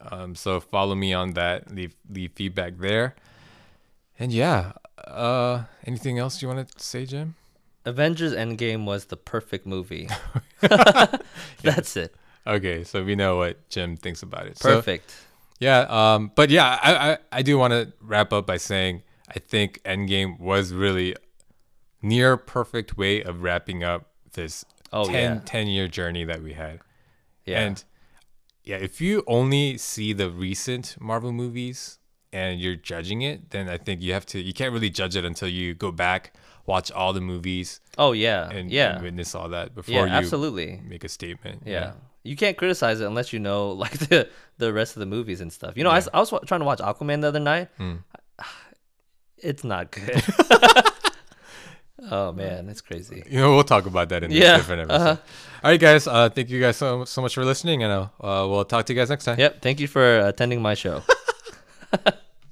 [0.01, 3.15] Um, so follow me on that, leave, leave feedback there.
[4.19, 4.73] And yeah,
[5.05, 7.35] uh, anything else you want to say, Jim?
[7.87, 10.09] Avengers Endgame was the perfect movie.
[11.61, 12.15] That's it.
[12.45, 14.57] Okay, so we know what Jim thinks about it.
[14.57, 15.13] So, Perfect.
[15.59, 19.39] yeah, um, but yeah, I I, I do want to wrap up by saying I
[19.39, 21.15] think Endgame was really
[22.01, 24.63] near perfect way of wrapping up this
[24.93, 25.41] Oh, 10, yeah.
[25.43, 26.79] 10 year journey that we had.
[27.45, 27.59] yeah.
[27.59, 27.83] And
[28.63, 31.99] yeah, if you only see the recent Marvel movies
[32.31, 35.25] and you're judging it, then I think you have to you can't really judge it
[35.25, 36.33] until you go back,
[36.67, 38.49] watch all the movies oh yeah.
[38.49, 38.95] and, yeah.
[38.95, 40.05] and witness all that before yeah.
[40.05, 40.81] you Absolutely.
[40.85, 41.63] make a statement.
[41.65, 41.93] Yeah.
[42.23, 45.51] You can't criticize it unless you know like the the rest of the movies and
[45.51, 45.77] stuff.
[45.77, 47.69] You know, I I was trying to watch Aquaman the other night.
[47.77, 47.95] Hmm.
[49.39, 50.23] It's not good.
[52.11, 53.21] oh man, that's crazy.
[53.29, 54.95] You know, we'll talk about that in Yeah, a different episode.
[54.95, 55.17] uh-huh.
[55.63, 56.07] All right, guys.
[56.07, 58.93] Uh, thank you guys so, so much for listening, and uh, uh, we'll talk to
[58.93, 59.39] you guys next time.
[59.39, 59.61] Yep.
[59.61, 61.03] Thank you for attending my show.